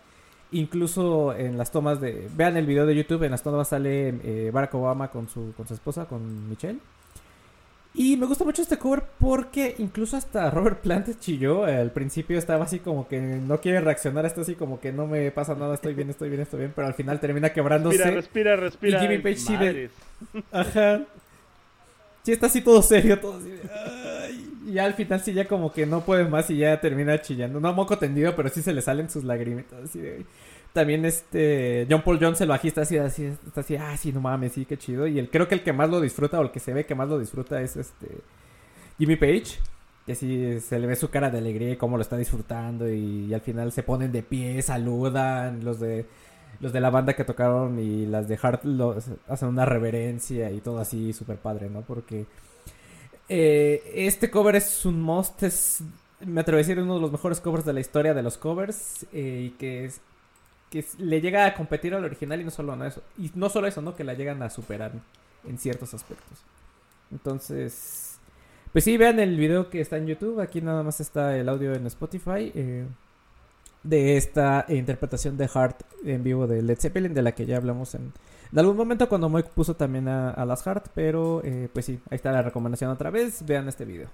[0.52, 2.28] Incluso en las tomas de...
[2.36, 5.66] Vean el video de YouTube, en las tomas sale eh, Barack Obama con su, con
[5.66, 6.78] su esposa, con Michelle.
[7.92, 11.64] Y me gusta mucho este cover porque incluso hasta Robert Plant chilló.
[11.64, 15.32] Al principio estaba así como que no quiere reaccionar, está así como que no me
[15.32, 16.72] pasa nada, estoy bien, estoy bien, estoy bien.
[16.76, 17.98] Pero al final termina quebrándose.
[17.98, 18.98] Respira, respira, respira.
[18.98, 19.90] Y Jimmy Page sí de-.
[20.52, 21.00] Ajá.
[22.28, 23.50] Sí, está así todo serio, todo así.
[24.70, 27.58] Y al final sí ya como que no puede más y ya termina chillando.
[27.58, 30.26] No moco tendido, pero sí se le salen sus lagrimitas así de...
[30.74, 34.52] También este John Paul Jones, el bajista, así, así, está así, ah, sí, no mames,
[34.52, 35.06] sí, qué chido.
[35.06, 36.94] Y el, creo que el que más lo disfruta, o el que se ve que
[36.94, 38.08] más lo disfruta es este
[38.98, 39.58] Jimmy Page.
[40.04, 42.92] Que sí se le ve su cara de alegría y cómo lo está disfrutando.
[42.92, 45.64] Y, al final se ponen de pie, saludan.
[45.64, 46.04] Los de
[46.60, 50.60] los de la banda que tocaron y las de Hart los, hacen una reverencia y
[50.60, 51.82] todo así súper padre, ¿no?
[51.82, 52.26] Porque
[53.28, 55.82] eh, este cover es un must, es,
[56.20, 59.06] me atrevo a decir, uno de los mejores covers de la historia de los covers
[59.12, 60.00] eh, y que, es,
[60.70, 63.82] que le llega a competir al original y no solo eso, y no solo eso,
[63.82, 63.94] ¿no?
[63.94, 64.92] Que la llegan a superar
[65.46, 66.38] en ciertos aspectos.
[67.12, 68.18] Entonces,
[68.72, 71.74] pues sí, vean el video que está en YouTube, aquí nada más está el audio
[71.74, 72.50] en Spotify.
[72.54, 72.86] eh,
[73.82, 77.94] de esta interpretación de Hart en vivo de Led Zeppelin, de la que ya hablamos
[77.94, 78.12] en,
[78.52, 82.00] en algún momento cuando Moik puso también a, a las Hart, pero eh, pues sí,
[82.10, 84.08] ahí está la recomendación otra vez, vean este video.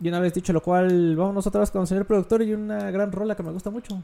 [0.00, 2.90] Y una vez dicho lo cual, vámonos otra vez con el señor productor y una
[2.90, 4.02] gran rola que me gusta mucho.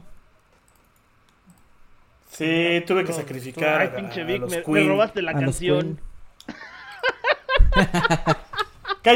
[2.29, 3.81] Sí, tuve que sacrificar.
[3.81, 5.99] Ay, pinche a Vic, los me, robaste la A canción.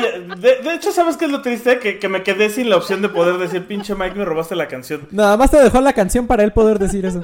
[0.02, 1.78] Calla, de, de hecho, ¿sabes qué es lo triste?
[1.80, 4.68] Que, que me quedé sin la opción de poder decir, pinche Mike, me robaste la
[4.68, 5.08] canción.
[5.12, 7.22] Nada más te dejó la canción para él poder decir eso.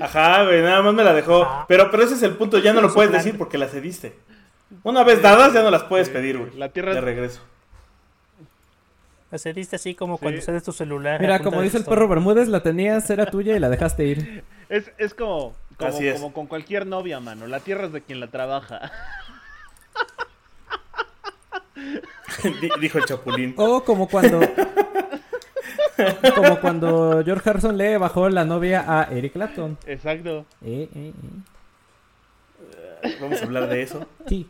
[0.00, 1.44] Ajá, güey, nada más me la dejó.
[1.44, 1.64] Ah.
[1.66, 4.14] Pero, pero ese es el punto, ya no lo puedes decir porque la cediste.
[4.82, 6.50] Una vez dadas, ya no las puedes pedir, güey.
[6.56, 7.40] La tierra De es- regreso.
[9.30, 11.20] La cediste así como cuando cedes tu celular.
[11.20, 14.44] Mira, como dice el perro Bermúdez, la tenías, era tuya y la dejaste ir.
[14.70, 16.14] Es, es como, como, Así es.
[16.14, 17.46] como con cualquier novia, mano.
[17.46, 18.90] La tierra es de quien la trabaja.
[22.60, 23.54] Di- Dijo el chapulín.
[23.56, 24.40] O como cuando.
[26.34, 29.78] como cuando George Harrison le bajó la novia a Eric Clapton.
[29.86, 30.44] Exacto.
[30.62, 31.12] Eh, eh,
[33.02, 33.16] eh.
[33.20, 34.06] Vamos a hablar de eso.
[34.26, 34.46] Sí.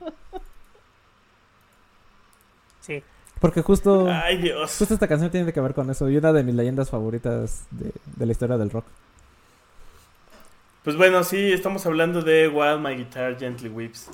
[2.81, 3.03] Sí.
[3.41, 4.09] Porque justo.
[4.11, 4.77] Ay, Dios.
[4.79, 6.09] Justo esta canción tiene que ver con eso.
[6.09, 8.85] Y una de mis leyendas favoritas de, de la historia del rock.
[10.85, 14.09] Pues bueno, sí, estamos hablando de While My Guitar Gently Weeps.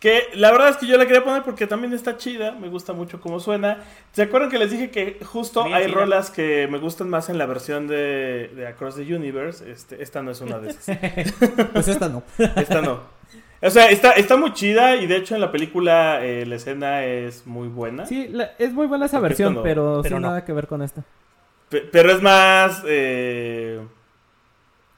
[0.00, 2.94] Que la verdad es que yo la quería poner porque también está chida, me gusta
[2.94, 3.84] mucho cómo suena.
[4.12, 7.36] ¿Se acuerdan que les dije que justo Bien hay rolas que me gustan más en
[7.36, 9.70] la versión de, de Across the Universe?
[9.70, 10.96] Este, esta no es una de esas.
[11.74, 12.22] Pues esta no.
[12.56, 13.00] Esta no.
[13.62, 17.04] O sea, está, está muy chida y de hecho en la película eh, la escena
[17.04, 18.06] es muy buena.
[18.06, 20.28] Sí, la- es muy buena esa Porque versión, no- pero, pero sin no.
[20.28, 21.04] nada que ver con esta.
[21.68, 22.82] Pe- pero es más...
[22.86, 23.80] eh,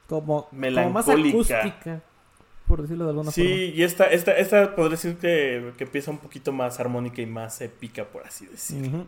[0.07, 1.59] Como, como más Melancólica.
[1.59, 2.01] acústica,
[2.67, 6.17] por decirlo de alguna sí, y esta, esta, esta podría decir que, que empieza un
[6.17, 8.89] poquito más armónica y más épica, por así decirlo.
[8.89, 9.05] forma.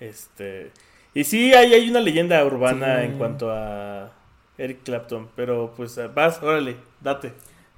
[0.00, 0.70] Este.
[1.14, 3.06] Y sí, hay, hay una leyenda urbana Sí.
[3.06, 4.12] en cuanto a
[4.58, 5.28] Eric Clapton.
[5.34, 7.32] Pero pues vas, órale, date.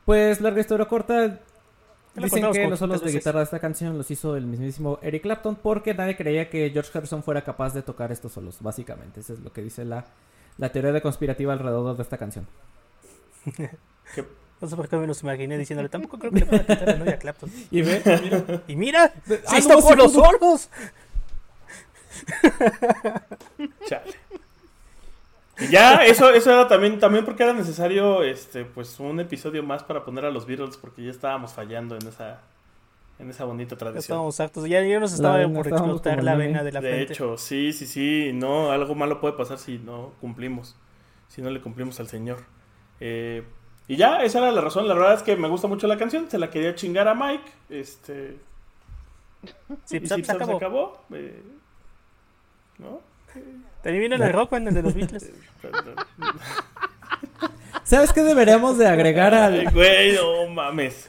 [0.05, 1.39] Pues larga historia corta.
[2.15, 5.55] Dicen que los solos de guitarra de esta canción los hizo el mismísimo Eric Clapton
[5.57, 9.21] porque nadie creía que George Harrison fuera capaz de tocar estos solos, básicamente.
[9.21, 10.05] Eso es lo que dice la,
[10.59, 12.47] la teoría de conspirativa alrededor de esta canción.
[14.15, 14.25] Que-
[14.61, 16.97] No sé por qué me los imaginé diciéndole, tampoco creo que le pueda quitar la
[16.97, 17.51] novia a Clapton.
[17.71, 19.13] Y ve, Y mira,
[19.47, 20.69] Ah, no, tocó sí los solos.
[23.87, 24.15] chale.
[25.59, 29.83] Y ya, eso, eso era también, también porque era necesario este, pues un episodio más
[29.83, 32.41] para poner a los Beatles, porque ya estábamos fallando en esa,
[33.19, 34.01] en esa bonita Ya tradición.
[34.01, 34.67] estábamos hartos.
[34.69, 37.13] Ya, ya nos estaba vena, por estábamos explotar la vena de la De frente.
[37.13, 40.77] hecho, sí, sí, sí, no, algo malo puede pasar si no cumplimos,
[41.29, 42.39] si no le cumplimos al Señor.
[43.01, 43.43] Eh,
[43.93, 46.31] y ya, esa era la razón, la verdad es que me gusta mucho la canción,
[46.31, 48.37] se la quería chingar a Mike, este,
[49.85, 51.03] sí, y pues, sí, se pues, acabó.
[51.13, 51.43] eh,
[52.79, 53.01] ¿no?
[53.83, 55.33] También viene el rock band, el de los Beatles.
[57.83, 61.09] ¿Sabes qué deberíamos de agregar Ay, al güey, no mames.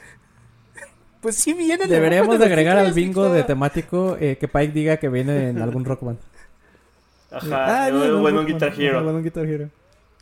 [1.20, 4.96] Pues sí viene el deberíamos de agregar al bingo de temático eh, que Pike diga
[4.96, 6.18] que viene en algún rock band?
[7.30, 8.72] Ajá, Ah, eh, en bueno, un Guitar.
[8.76, 9.04] Hero.
[9.04, 9.68] Bueno, un Guitar Hero.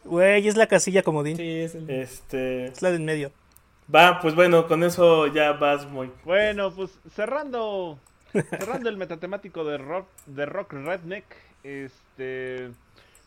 [0.04, 1.36] Güey, es la casilla comodín.
[1.36, 1.90] Sí, es el...
[1.90, 3.32] Este, Es la de en medio.
[3.94, 6.10] va, pues bueno, con eso ya vas muy...
[6.24, 7.98] Bueno, pues cerrando
[8.32, 11.24] cerrando el metatemático de rock de rock redneck,
[11.64, 12.70] este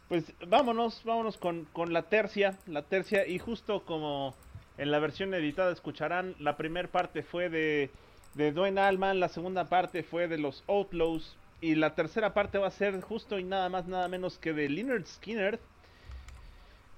[0.07, 4.35] pues vámonos, vámonos con, con la tercia, la tercia y justo como
[4.77, 7.89] en la versión editada escucharán, la primera parte fue de
[8.35, 12.67] de Dwayne Allman, la segunda parte fue de los Outlaws y la tercera parte va
[12.67, 15.59] a ser justo y nada más nada menos que de Leonard Skinner.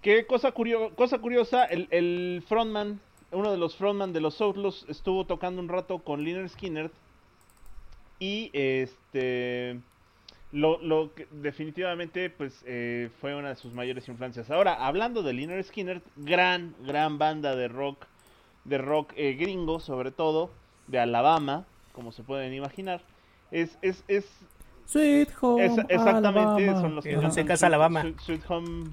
[0.05, 2.99] Que cosa, curio- cosa curiosa, el, el frontman,
[3.31, 6.91] uno de los frontman de los Outlaws estuvo tocando un rato con Leonard Skinner
[8.19, 9.79] y este
[10.51, 14.51] lo, lo que definitivamente pues eh, fue una de sus mayores influencias.
[14.51, 18.05] Ahora, hablando de Leonard Skinner, gran, gran banda de rock,
[18.63, 20.51] de rock eh, gringo sobre todo,
[20.85, 23.01] de Alabama, como se pueden imaginar.
[23.49, 24.25] Es, es, es,
[24.85, 26.81] Sweet Home es- exactamente, Alabama.
[26.81, 28.01] son los que Dulce cantan Casa, Alabama.
[28.01, 28.91] Sweet, Sweet Home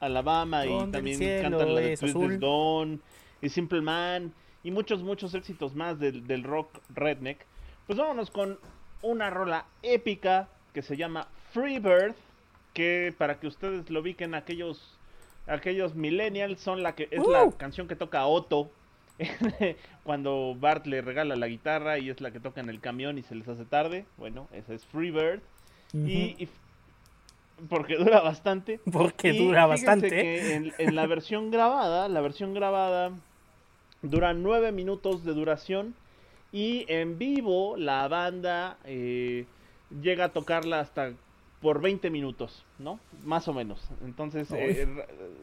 [0.00, 2.40] Alabama y también cielo cantan la de Twisted.
[2.40, 3.00] Dawn
[3.42, 4.32] y Simple Man
[4.64, 7.44] y muchos, muchos éxitos más del, del rock redneck.
[7.86, 8.58] Pues vámonos con
[9.02, 12.14] una rola épica que se llama Freebird,
[12.74, 14.96] que para que ustedes lo ubiquen aquellos
[15.46, 17.52] aquellos millennials son la que es la ¡Uh!
[17.56, 18.70] canción que toca Otto
[20.04, 23.22] cuando Bart le regala la guitarra y es la que toca en el camión y
[23.22, 24.06] se les hace tarde.
[24.16, 25.40] Bueno, esa es Freebird.
[25.92, 26.06] Ujú.
[26.06, 26.48] y, y-
[27.68, 28.80] porque dura bastante.
[28.92, 30.08] Porque Y dura bastante.
[30.08, 33.12] que en, en la versión grabada, la versión grabada
[34.02, 35.94] dura nueve minutos de duración
[36.52, 39.44] y en vivo la banda eh,
[40.02, 41.12] llega a tocarla hasta
[41.60, 42.98] por 20 minutos, ¿no?
[43.24, 43.86] Más o menos.
[44.02, 44.88] Entonces, eh,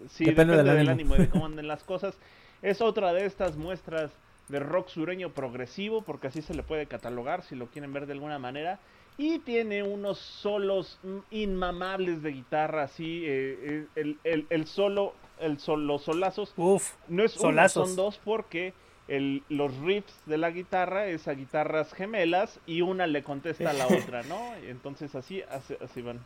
[0.09, 2.17] sí, Depende del del ánimo y de cómo anden las cosas.
[2.61, 4.11] Es otra de estas muestras
[4.49, 8.13] de rock sureño progresivo, porque así se le puede catalogar si lo quieren ver de
[8.13, 8.79] alguna manera.
[9.17, 10.99] Y tiene unos solos
[11.31, 16.91] inmamables de guitarra, así, eh, eh, el, el- el solo, el sol, los solazos Uf,
[17.07, 17.87] no es uno, Solazos.
[17.87, 18.73] son dos porque
[19.07, 23.73] el, los riffs de la guitarra es a guitarras gemelas y una le contesta a
[23.73, 24.39] la otra, ¿no?
[24.63, 26.19] Y Entonces así, así, así van.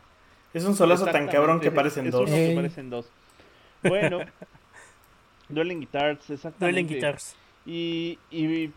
[0.52, 2.28] Es un solazo tan cabrón que parecen es dos.
[2.28, 3.08] uno que parecen dos.
[3.82, 4.18] Bueno,
[5.48, 6.64] Dueling Guitars, exactamente.
[6.82, 7.36] duelen guitars.
[7.64, 8.70] Y, y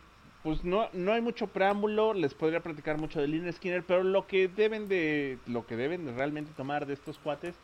[0.45, 4.27] pues no, no hay mucho preámbulo, les podría platicar mucho de Lynyrd Skinner, pero lo
[4.27, 7.55] que deben de, lo que deben de realmente tomar de estos cuates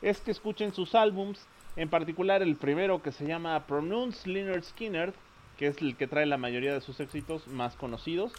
[0.00, 5.12] es que escuchen sus álbums, en particular el primero que se llama Pronounce Lynyrd Skinner,
[5.58, 8.32] que es el que trae la mayoría de sus éxitos más conocidos,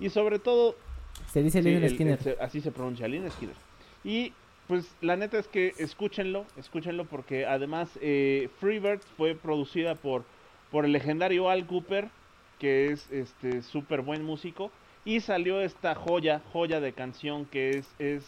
[0.00, 0.74] y sobre todo
[1.32, 2.18] Se dice Sí, Skinner.
[2.26, 3.54] el así se pronuncia, Lynyrd Skinner.
[4.02, 4.32] Y
[4.66, 10.24] pues la neta es que escúchenlo, escúchenlo porque además eh, Freebird fue producida por,
[10.72, 12.08] por el legendario Al Cooper,
[12.58, 14.70] que es este súper buen músico,
[15.04, 18.24] y salió esta joya, joya de canción que es, es,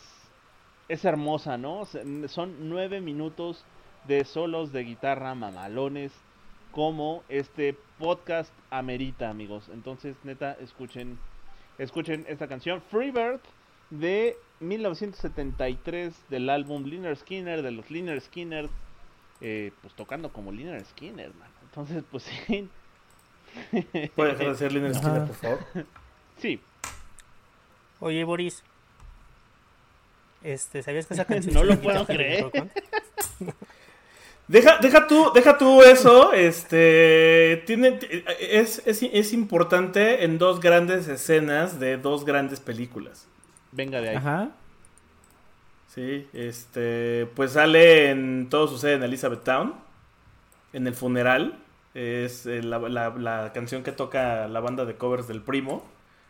[0.89, 1.85] es hermosa, ¿no?
[2.29, 3.64] Son nueve minutos
[4.07, 6.12] de solos de guitarra mamalones,
[6.70, 9.68] como este podcast amerita, amigos.
[9.72, 11.18] Entonces, neta, escuchen,
[11.79, 13.41] escuchen esta canción, Freebird,
[13.91, 18.68] de 1973, del álbum Liner Skinner, de los Liner Skinner,
[19.41, 21.51] eh, pues tocando como Liner Skinner, man.
[21.62, 22.68] Entonces, pues sí.
[24.15, 25.59] ¿Puede dejar de ser Liner Skinner, por favor?
[26.39, 26.61] Sí,
[28.01, 28.63] Oye, Boris.
[30.43, 32.51] Este, ¿sabías que esa canción No lo puedo creer.
[34.47, 37.99] Deja, deja tú, deja tú eso, este, tiene,
[38.41, 43.27] es, es, es importante en dos grandes escenas de dos grandes películas.
[43.73, 44.17] venga de ahí.
[44.17, 44.49] Ajá.
[45.95, 49.75] Sí, este, pues sale en, todo sucede en Elizabethtown,
[50.73, 51.59] en el funeral,
[51.99, 55.83] es eh, la, la- la canción que toca la banda de covers del primo,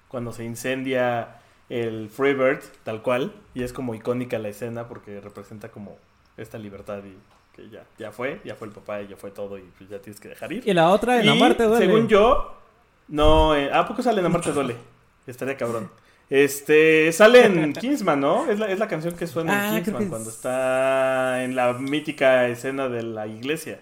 [0.09, 1.37] cuando se incendia
[1.69, 5.97] el Freebird, tal cual, y es como icónica la escena porque representa como
[6.37, 7.17] esta libertad y
[7.55, 9.99] que ya, ya fue, ya fue el papá y ya fue todo y pues ya
[9.99, 10.63] tienes que dejar ir.
[10.67, 11.85] Y la otra, en la Y, muerte duele.
[11.87, 12.55] Según yo,
[13.09, 14.77] no, eh, ¿a poco sale en Amarte duele?
[15.27, 15.91] Estaría cabrón.
[16.31, 18.51] Este, sale en Kingsman, ¿no?
[18.51, 21.57] Es la, es la canción que suena Ah, en creo Kingsman cuando es- está en
[21.57, 23.81] la mítica escena de la iglesia.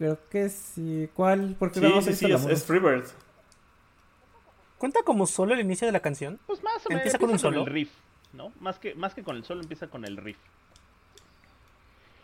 [0.00, 1.10] Creo que sí.
[1.12, 1.56] ¿Cuál?
[1.58, 3.04] Porque Sí, vamos sí, a sí, es, es Freebird.
[4.78, 6.40] ¿Cuenta como solo el inicio de la canción?
[6.46, 7.60] Pues más o menos Empieza con un solo.
[7.60, 7.90] el riff,
[8.32, 8.50] ¿no?
[8.60, 10.38] Más que, más que con el solo, empieza con el riff.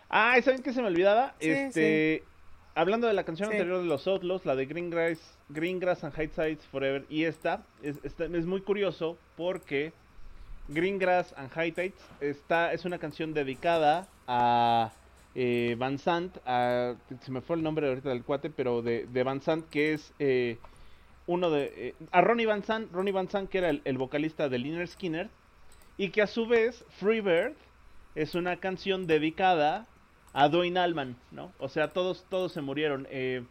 [0.08, 1.34] Ah, ¿y ¿saben qué se me olvidaba?
[1.38, 2.24] Sí, este,
[2.74, 3.56] hablando de la canción Sí.
[3.56, 5.18] anterior de los Outlaws, la de Greengrass,
[5.50, 9.92] Greengrass and Sides Forever, y esta es, esta- es muy curioso porque
[10.68, 14.92] Greengrass and Hightides está, es una canción dedicada a
[15.38, 16.34] eh, Van Sant,
[17.20, 20.56] se me fue el nombre ahorita del cuate, pero de, Van Sant, que es eh,
[21.26, 21.72] uno de...
[21.76, 25.28] eh, a Ronnie Van Sant, Ronnie Van Sant, que era el, vocalista de Liner Skinner,
[25.98, 27.54] y que a su vez Freebird
[28.14, 29.86] es una canción dedicada
[30.32, 31.52] a Dwayne Allman, ¿no?
[31.58, 33.06] O sea, todos, todos se murieron.
[33.10, 33.44] Eh,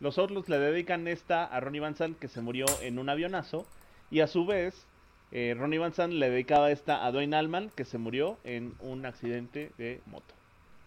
[0.00, 3.66] los Outlaws le dedican esta a Ronnie Van Sant, que se murió en un avionazo,
[4.10, 4.86] y a su vez
[5.30, 9.04] eh, Ronnie Van Sant le dedicaba esta a Dwayne Allman, que se murió en un
[9.04, 10.37] accidente de moto.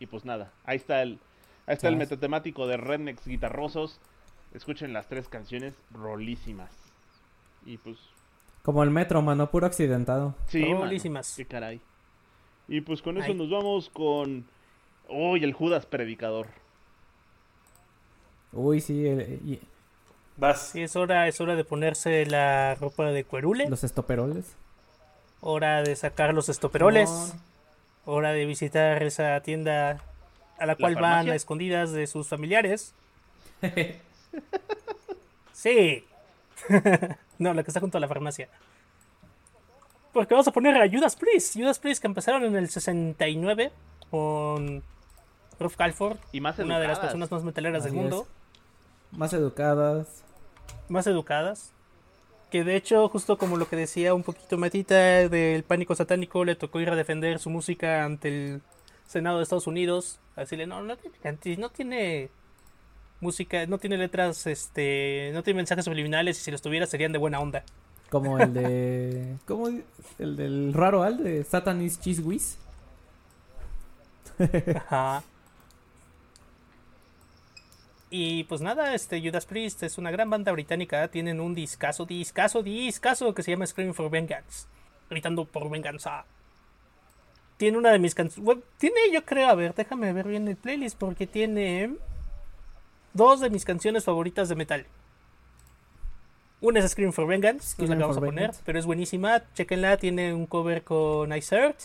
[0.01, 1.19] Y pues nada, ahí está el,
[1.67, 3.99] ahí está el metatemático de Rednecks Guitarrosos.
[4.53, 6.71] Escuchen las tres canciones rolísimas.
[7.65, 7.97] Y pues,
[8.63, 10.33] Como el metro, mano, puro accidentado.
[10.47, 11.33] sí, mano, Rolísimas.
[11.37, 11.79] qué caray.
[12.67, 13.35] Y pues con eso Ay.
[13.35, 14.45] nos vamos con...
[15.07, 16.47] Uy, el Judas Predicador.
[18.53, 19.05] Uy, sí.
[19.07, 19.61] el- y-
[20.37, 20.69] Vas.
[20.69, 23.69] Sí, es hora, es hora de ponerse la ropa de cuerule.
[23.69, 24.55] los estoperoles.
[25.41, 27.09] Hora de sacar los estoperoles.
[27.09, 27.50] Simón.
[28.05, 30.01] Hora de visitar esa tienda
[30.57, 32.93] a la cual van a escondidas de sus familiares.
[35.53, 36.03] Sí.
[37.37, 38.49] no, la que está junto a la farmacia.
[40.11, 41.55] Porque vamos a poner a Judas Priest.
[41.55, 43.71] Judas Priest que empezaron en el 69
[44.09, 44.81] con
[45.59, 46.99] Rolf Calford, Y más una de las educadas.
[46.99, 48.27] personas más metaleras del mundo.
[49.11, 50.23] Más educadas.
[50.89, 51.71] más educadas.
[52.51, 56.55] Que de hecho, justo como lo que decía un poquito Matita del pánico satánico, le
[56.55, 58.61] tocó ir a defender su música ante el
[59.07, 60.19] Senado de Estados Unidos.
[60.35, 62.29] A decirle, no, no tiene, no tiene
[63.21, 67.19] música, no tiene letras, este, no tiene mensajes subliminales y si los tuviera serían de
[67.19, 67.63] buena onda.
[68.09, 69.37] Como el de.
[69.47, 69.69] ¿Cómo?
[70.19, 72.57] El del raro al de Satan is Cheese Whiz.
[74.75, 75.23] Ajá.
[78.13, 82.61] Y pues nada, este Judas Priest es una gran banda británica, tienen un discazo, discazo,
[82.61, 84.67] discazo que se llama Screaming for Vengeance,
[85.09, 86.25] gritando por venganza.
[87.55, 90.97] Tiene una de mis canciones, tiene yo creo, a ver, déjame ver bien el playlist
[90.97, 91.95] porque tiene
[93.13, 94.85] dos de mis canciones favoritas de metal.
[96.59, 98.61] Una es Scream for Vengeance, que es la que vamos a poner, Vengeance.
[98.65, 99.41] pero es buenísima.
[99.53, 101.83] Chequenla, tiene un cover con Ice Earth.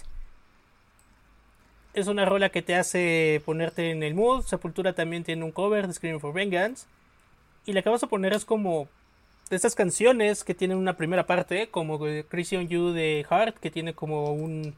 [1.97, 4.45] Es una rola que te hace ponerte en el mood.
[4.45, 6.87] Sepultura también tiene un cover de Scream for Vengeance.
[7.65, 8.87] Y la que vas a poner es como
[9.49, 13.95] de estas canciones que tienen una primera parte, como on You de Heart, que tiene
[13.95, 14.75] como un,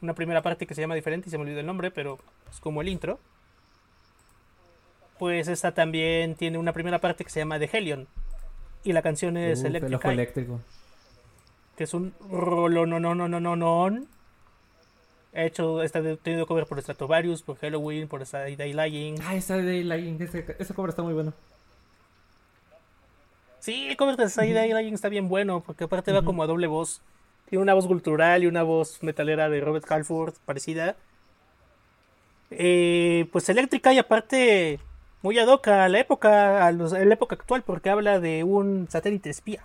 [0.00, 2.18] una primera parte que se llama diferente y se me olvidó el nombre, pero
[2.50, 3.20] es como el intro.
[5.20, 8.08] Pues esta también tiene una primera parte que se llama The Helion.
[8.82, 10.60] Y la canción es el Electric Eye, eléctrico.
[11.76, 14.06] que es un rolo no no no no no no
[15.34, 19.16] He hecho, está tenido cover por Stratovarius, por Halloween, por Day Lying.
[19.22, 20.20] Ah, esa de Lying.
[20.20, 21.32] Ese, ese cover está muy bueno.
[23.60, 26.66] Sí, el cover de Day Lying está bien bueno, porque aparte va como a doble
[26.66, 27.00] voz.
[27.48, 30.96] Tiene una voz cultural y una voz metalera de Robert Halford parecida.
[32.50, 34.78] Eh, pues Electrica y aparte
[35.22, 38.44] muy ad hoc a la época, a, los- a la época actual, porque habla de
[38.44, 39.64] un satélite espía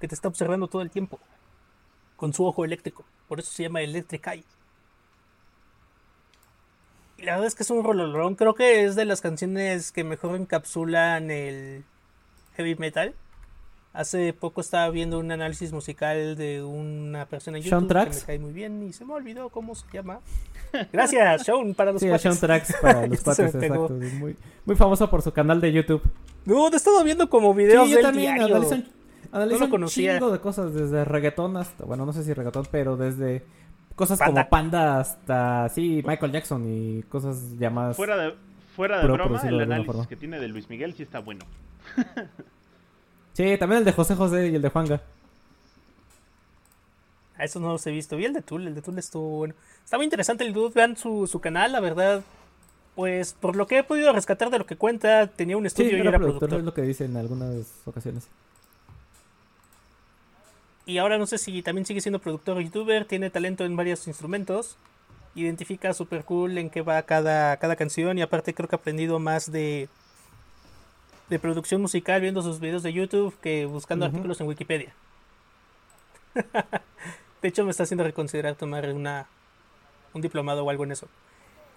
[0.00, 1.18] que te está observando todo el tiempo
[2.16, 3.04] con su ojo eléctrico.
[3.26, 4.44] Por eso se llama Electric Eye.
[7.18, 8.34] Y la verdad es que es un rololón.
[8.36, 11.84] Creo que es de las canciones que mejor encapsulan el
[12.56, 13.14] heavy metal.
[13.92, 18.38] Hace poco estaba viendo un análisis musical de una persona en YouTube que me cae
[18.38, 20.20] muy bien y se me olvidó cómo se llama.
[20.92, 22.08] Gracias, Sean, para los Sí.
[22.18, 23.86] Sean Trax para los pegó.
[23.86, 23.88] exacto.
[24.18, 26.02] Muy, muy famoso por su canal de YouTube.
[26.44, 28.56] No, te he estado viendo como videos sí, yo del también diario.
[28.56, 28.88] analiza, un-
[29.32, 30.12] analiza No lo un conocía.
[30.14, 33.42] chingo de cosas, desde reggaetón hasta, bueno, no sé si reggaetón, pero desde
[33.98, 34.42] cosas Panda.
[34.42, 37.96] como Panda hasta, sí, Michael Jackson y cosas llamadas...
[37.96, 38.34] Fuera de,
[38.74, 40.08] fuera de Pro- broma, el de análisis forma.
[40.08, 41.44] que tiene de Luis Miguel sí está bueno.
[43.34, 45.00] Sí, también el de José José y el de Juanga.
[47.36, 48.16] A esos no los he visto.
[48.16, 49.54] Vi el de Tool, el de Tool estuvo bueno.
[49.84, 52.22] Está muy interesante el dude, vean su, su canal, la verdad.
[52.96, 55.90] Pues por lo que he podido rescatar de lo que cuenta, tenía un Sí, estudio
[55.98, 56.58] y era era productor, productor.
[56.58, 58.26] es lo que dice en algunas ocasiones.
[60.88, 64.08] Y ahora no sé si también sigue siendo productor o youtuber, tiene talento en varios
[64.08, 64.78] instrumentos.
[65.34, 69.18] Identifica super cool en qué va cada, cada canción y aparte creo que ha aprendido
[69.18, 69.90] más de,
[71.28, 74.14] de producción musical viendo sus videos de YouTube que buscando Ujú.
[74.14, 74.94] artículos en Wikipedia.
[77.42, 79.26] de hecho me está haciendo reconsiderar tomar una,
[80.14, 81.06] un diplomado o algo en eso.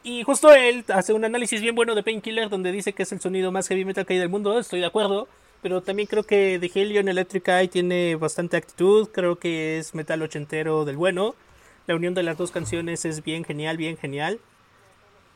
[0.03, 3.19] Y justo él hace un análisis bien bueno de Painkiller donde dice que es el
[3.19, 5.27] sonido más heavy metal que hay del mundo, estoy de acuerdo.
[5.61, 10.21] Pero también creo que The Helion Electric Eye tiene bastante actitud, creo que es metal
[10.21, 11.35] ochentero del bueno.
[11.87, 14.39] La unión de las dos canciones es bien genial, bien genial.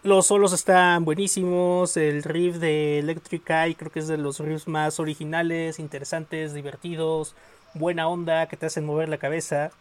[0.04, 4.68] Los solos están buenísimos, el riff de Electric Eye creo que es de los riffs
[4.68, 7.36] más originales, interesantes, divertidos,
[7.74, 9.72] buena onda, que te hacen mover la cabeza,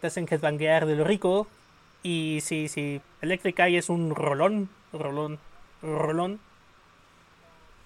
[0.00, 1.46] te hacen headbanguear de lo rico.
[2.02, 5.38] Y sí, sí, Electric Eye es un rolón, rolón,
[5.82, 6.40] rolón.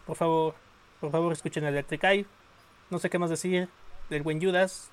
[0.07, 0.55] Por favor,
[1.01, 2.27] por favor escuchen Electric Eye.
[2.91, 3.69] No sé qué más decir
[4.11, 4.91] del buen Judas.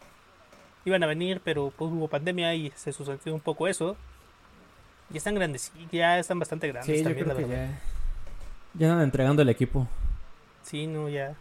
[0.86, 3.96] Iban a venir, pero pues hubo pandemia y se sucedió un poco eso.
[5.14, 7.72] Y están grandes, ya están bastante grandes Sí, yo también, creo la que verdad.
[7.74, 7.80] ya...
[8.80, 9.88] Ya andan entregando el equipo.
[10.64, 11.36] Sí, no, ya.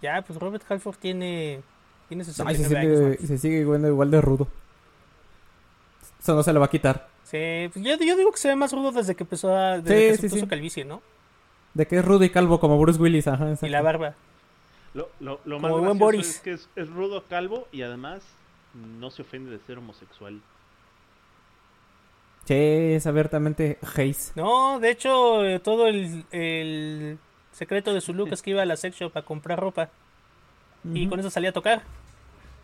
[0.00, 1.60] Ya, pues Robert Halford tiene.
[2.08, 2.98] Tiene Ay, se 69 años.
[2.98, 3.26] sigue, man.
[3.26, 4.46] se sigue igual de rudo.
[6.20, 7.08] Eso no se lo va a quitar.
[7.24, 9.78] Sí, pues yo, yo digo que se ve más rudo desde que empezó a.
[9.80, 11.02] Desde Sí, que sí, se puso calvicie, ¿no?
[11.74, 13.54] De que es rudo y calvo como Bruce Willis, ajá.
[13.62, 14.14] Y la barba.
[14.94, 16.28] Lo, lo, lo Como más buen Boris.
[16.28, 18.22] es que es, es rudo, calvo y además
[18.74, 20.40] no se ofende de ser homosexual.
[22.44, 24.32] Sí, es abiertamente Haze.
[24.34, 27.18] No, de hecho, eh, todo el, el
[27.52, 29.88] secreto de su look es que iba a la sex shop a comprar ropa.
[30.92, 31.82] Y con eso salía a tocar.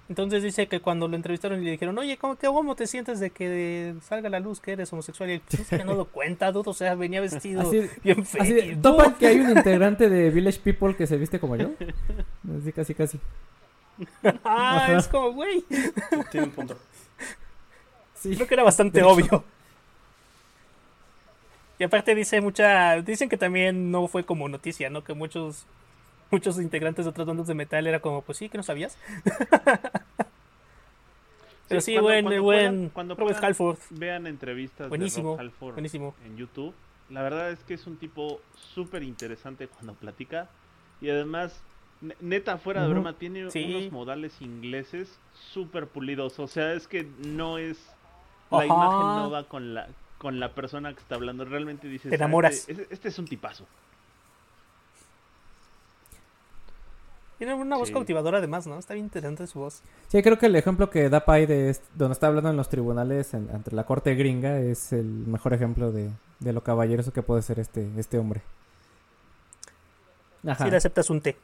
[0.09, 3.20] Entonces dice que cuando lo entrevistaron y le dijeron, oye, ¿cómo, qué, ¿cómo te sientes
[3.20, 5.28] de que salga a la luz que eres homosexual?
[5.28, 8.54] Y él, "Pues, que no lo cuenta, dudo, o sea, venía vestido Así- bien Así
[8.54, 8.78] feo.
[8.80, 11.72] ¿Topan que hay un integrante de Village People que se viste como yo?
[12.59, 13.20] Así casi casi.
[14.44, 14.96] Ah, Ajá.
[14.96, 15.62] es como, güey.
[16.30, 16.78] Tiene un punto.
[18.14, 18.34] Sí.
[18.34, 19.44] Creo que era bastante obvio.
[21.78, 25.04] Y aparte dice mucha, dicen que también no fue como noticia, ¿no?
[25.04, 25.64] Que muchos
[26.31, 28.97] muchos integrantes de otras bandas de metal era como, pues sí, que no sabías.
[31.68, 33.79] Pero sí, cuando- buen, cuando buen puedan- cuando Robert puedan, Halford.
[33.91, 36.14] Vean entrevistas Buenísimo, de Rob Halford buenísimo.
[36.24, 36.74] en YouTube.
[37.11, 38.41] La verdad es que es un tipo
[38.74, 40.49] súper interesante cuando platica.
[41.01, 41.61] Y además,
[42.01, 43.64] ne- neta, fuera de broma, tiene Sí.
[43.64, 45.18] unos modales ingleses
[45.53, 46.39] súper pulidos.
[46.39, 47.79] O sea, es que no es...
[48.51, 48.66] La Ajá.
[48.66, 51.45] imagen no va con la, con la persona que está hablando.
[51.45, 52.09] Realmente dices...
[52.09, 52.55] Te "Ah, enamoras".
[52.68, 53.66] Este, este- este es un tipazo.
[57.39, 57.95] Tiene una voz Sí.
[57.95, 58.78] cautivadora además, ¿no?
[58.78, 59.82] Está bien interesante su voz.
[60.09, 63.32] Sí, creo que el ejemplo que da Pai de donde está hablando en los tribunales
[63.32, 66.11] en- ante la corte gringa es el mejor ejemplo de,
[66.41, 68.43] de lo caballeroso que puede ser este, este hombre.
[70.47, 70.64] Ajá.
[70.64, 71.36] Si le aceptas un té,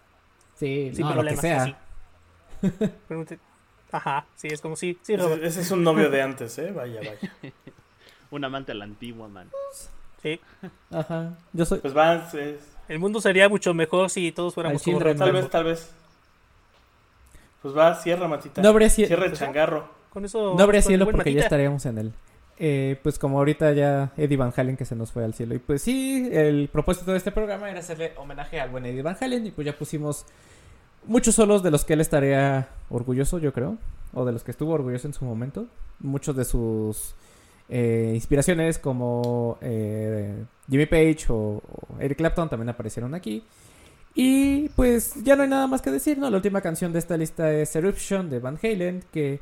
[0.57, 1.41] Sí, sin no, lo que problemas.
[1.41, 1.79] sea.
[3.93, 6.73] Ajá, sí, es como sí, sí, Ese, es un novio de antes, ¿eh?
[6.73, 7.33] Vaya, vaya.
[8.31, 9.49] Un amante a la antigua, man.
[10.21, 10.41] Sí.
[10.91, 11.35] Ajá.
[11.53, 11.79] Yo soy.
[11.79, 15.65] Pues va, es- El mundo sería mucho mejor si todos fuéramos como tal vez, tal
[15.65, 15.91] vez.
[17.63, 18.61] Pues va, cierra, Matita.
[18.63, 19.89] No habría, cie- Cierra el changarro.
[20.11, 22.13] Con eso no habría cielo porque ya estaríamos en él.
[22.57, 25.55] Eh, pues como ahorita ya Eddie Van Halen que se nos fue al cielo.
[25.55, 29.17] Y pues sí, el propósito de este programa era hacerle homenaje al buen Eddie Van
[29.21, 29.47] Halen.
[29.47, 30.27] Y pues ya pusimos
[31.07, 33.77] muchos solos de los que él estaría orgulloso, yo creo.
[34.13, 35.67] O de los que estuvo orgulloso en su momento.
[35.99, 37.15] Muchos de sus
[37.71, 41.63] eh, inspiraciones como eh, Jimmy Page o,
[42.01, 43.43] Eric Clapton también aparecieron aquí.
[44.15, 46.31] Y pues ya no hay nada más que decir, ¿no?
[46.31, 49.41] La última canción de esta lista es Eruption de Van Halen, que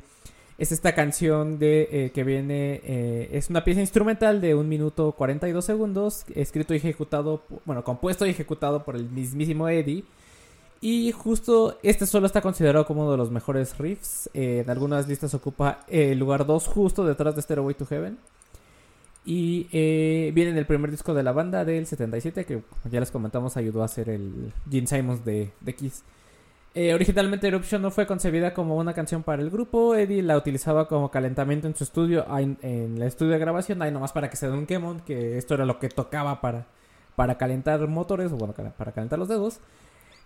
[0.57, 5.11] es esta canción de eh, que viene, eh, es una pieza instrumental de un minuto
[5.13, 10.03] 42 segundos, escrito y ejecutado, bueno, compuesto y ejecutado por el mismísimo Eddie.
[10.81, 14.29] Y justo este solo está considerado como uno de los mejores riffs.
[14.33, 18.17] eh, en algunas listas ocupa el lugar 2 justo detrás de Stairway to Heaven.
[19.25, 22.61] Y eh, viene en el primer disco de la banda del 77, que
[22.91, 26.03] ya les comentamos ayudó a hacer el Gene Simons de, de Kiss.
[26.75, 30.87] Eh, originalmente Eruption no fue concebida como una canción para el grupo, Eddie la utilizaba
[30.87, 32.57] como calentamiento en su estudio, en
[32.97, 35.65] el estudio de grabación, ahí nomás para que se dé un quemón, que esto era
[35.65, 36.65] lo que tocaba para,
[37.15, 39.59] para calentar motores, o bueno, para calentar los dedos.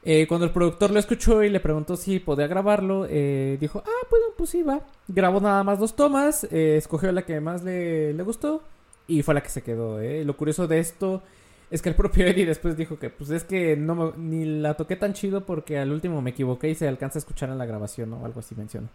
[0.03, 4.05] Eh, cuando el productor lo escuchó y le preguntó si podía grabarlo, eh, dijo, ah,
[4.09, 4.79] pues, pues sí, va.
[5.09, 8.63] Grabó nada más dos tomas, escogió la que más le, le, gustó
[9.07, 9.99] y fue la que se quedó.
[9.99, 10.23] ¿eh?
[10.25, 11.23] Lo curioso de esto
[11.69, 14.95] es que el propio Eddie después dijo que, pues es que no ni la toqué
[14.95, 18.13] tan chido porque al último me equivoqué y se alcanza a escuchar en la grabación
[18.13, 18.89] o algo así menciona.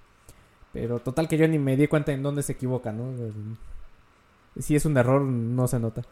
[0.72, 3.12] Pero total que yo ni me di cuenta en dónde se equivoca, ¿no?
[4.58, 6.02] Si es un error, no se nota.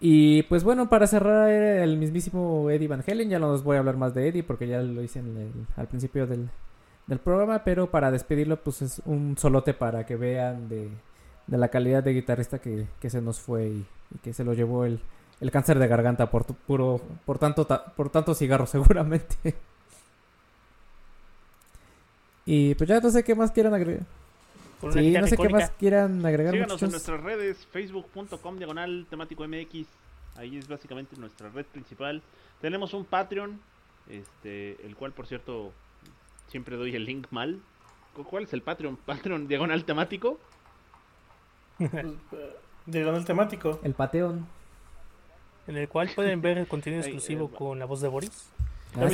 [0.00, 3.78] Y pues bueno, para cerrar el mismísimo Eddie Van Halen, ya no os voy a
[3.78, 5.22] hablar más de Eddie porque ya lo hice
[5.76, 6.50] al principio del,
[7.22, 10.90] programa, pero para despedirlo pues es un solote para que vean de,
[11.46, 13.86] la calidad de guitarrista que, se nos fue y,
[14.22, 15.00] que se lo llevó el,
[15.52, 19.54] cáncer de garganta por puro por tanto por tanto cigarro seguramente.
[22.46, 24.06] y pues ya no sé qué más quieran agregar.
[24.92, 26.52] Sí, no sé qué más quieran agregar.
[26.52, 29.86] Síganos en nuestras redes, facebook.com diagonal temático MX.
[30.36, 32.22] Ahí es básicamente nuestra red principal.
[32.60, 33.60] Tenemos un Patreon,
[34.08, 35.72] este, el cual por cierto
[36.48, 37.60] siempre doy el link mal.
[38.28, 38.96] ¿Cuál es el Patreon?
[39.06, 40.38] ¿Patreon diagonal temático?
[42.86, 43.80] Diagonal temático.
[43.82, 44.46] El Pateón.
[45.66, 48.50] En el cual pueden ver el contenido exclusivo eh, con la voz de Boris.
[48.96, 49.08] Ah,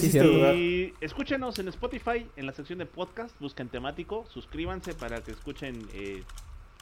[0.54, 5.88] y escúchenos en Spotify, en la sección de podcast, busquen temático, suscríbanse para que escuchen
[5.94, 6.22] eh,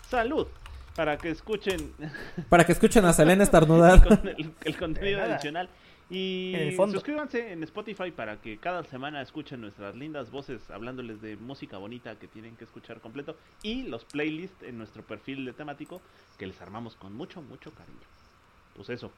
[0.09, 0.49] salud,
[0.97, 1.93] para que escuchen
[2.49, 4.03] para que escuchen a Selena estornudar
[4.65, 5.69] el, contenido adicional
[6.11, 11.77] y suscríbanse en Spotify para que cada semana escuchen nuestras lindas voces hablándoles de música
[11.77, 16.01] bonita que tienen que escuchar completo y los playlists en nuestro perfil de temático
[16.39, 17.99] que les armamos con mucho mucho cariño.
[18.75, 19.11] Pues eso.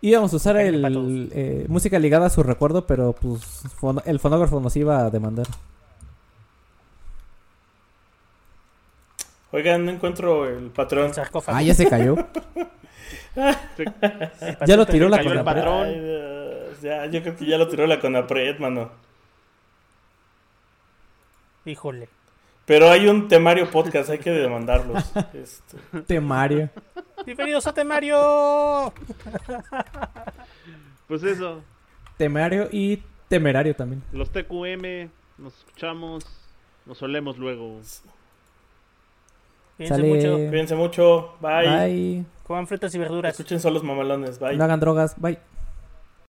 [0.00, 3.62] Íbamos a usar el, eh, música ligada a su recuerdo, pero pues
[4.04, 5.46] el fonógrafo nos iba a demandar.
[9.50, 11.10] Oigan, no encuentro el patrón.
[11.46, 12.16] Ah, ya se cayó.
[14.66, 16.80] ya lo tiró la Conapred.
[16.82, 18.90] ya, yo creo que ya lo tiró la Conapred, mano.
[21.64, 22.08] Híjole.
[22.66, 25.10] Pero hay un temario podcast, hay que demandarlos.
[25.32, 25.78] Este.
[26.06, 26.68] Temario.
[27.24, 28.92] Bienvenidos a Temario.
[31.06, 31.62] Pues eso.
[32.18, 34.02] Temario y temerario también.
[34.12, 36.26] Los TQM, nos escuchamos,
[36.84, 37.80] nos solemos luego.
[39.78, 40.34] Cuídense mucho.
[40.50, 41.34] Cuídense mucho.
[41.40, 41.66] Bye.
[41.66, 42.24] Bye.
[42.42, 43.32] Coman frutas y verduras.
[43.32, 44.38] Escuchen solos mamalones.
[44.38, 44.56] Bye.
[44.56, 45.14] No hagan drogas.
[45.18, 45.38] Bye.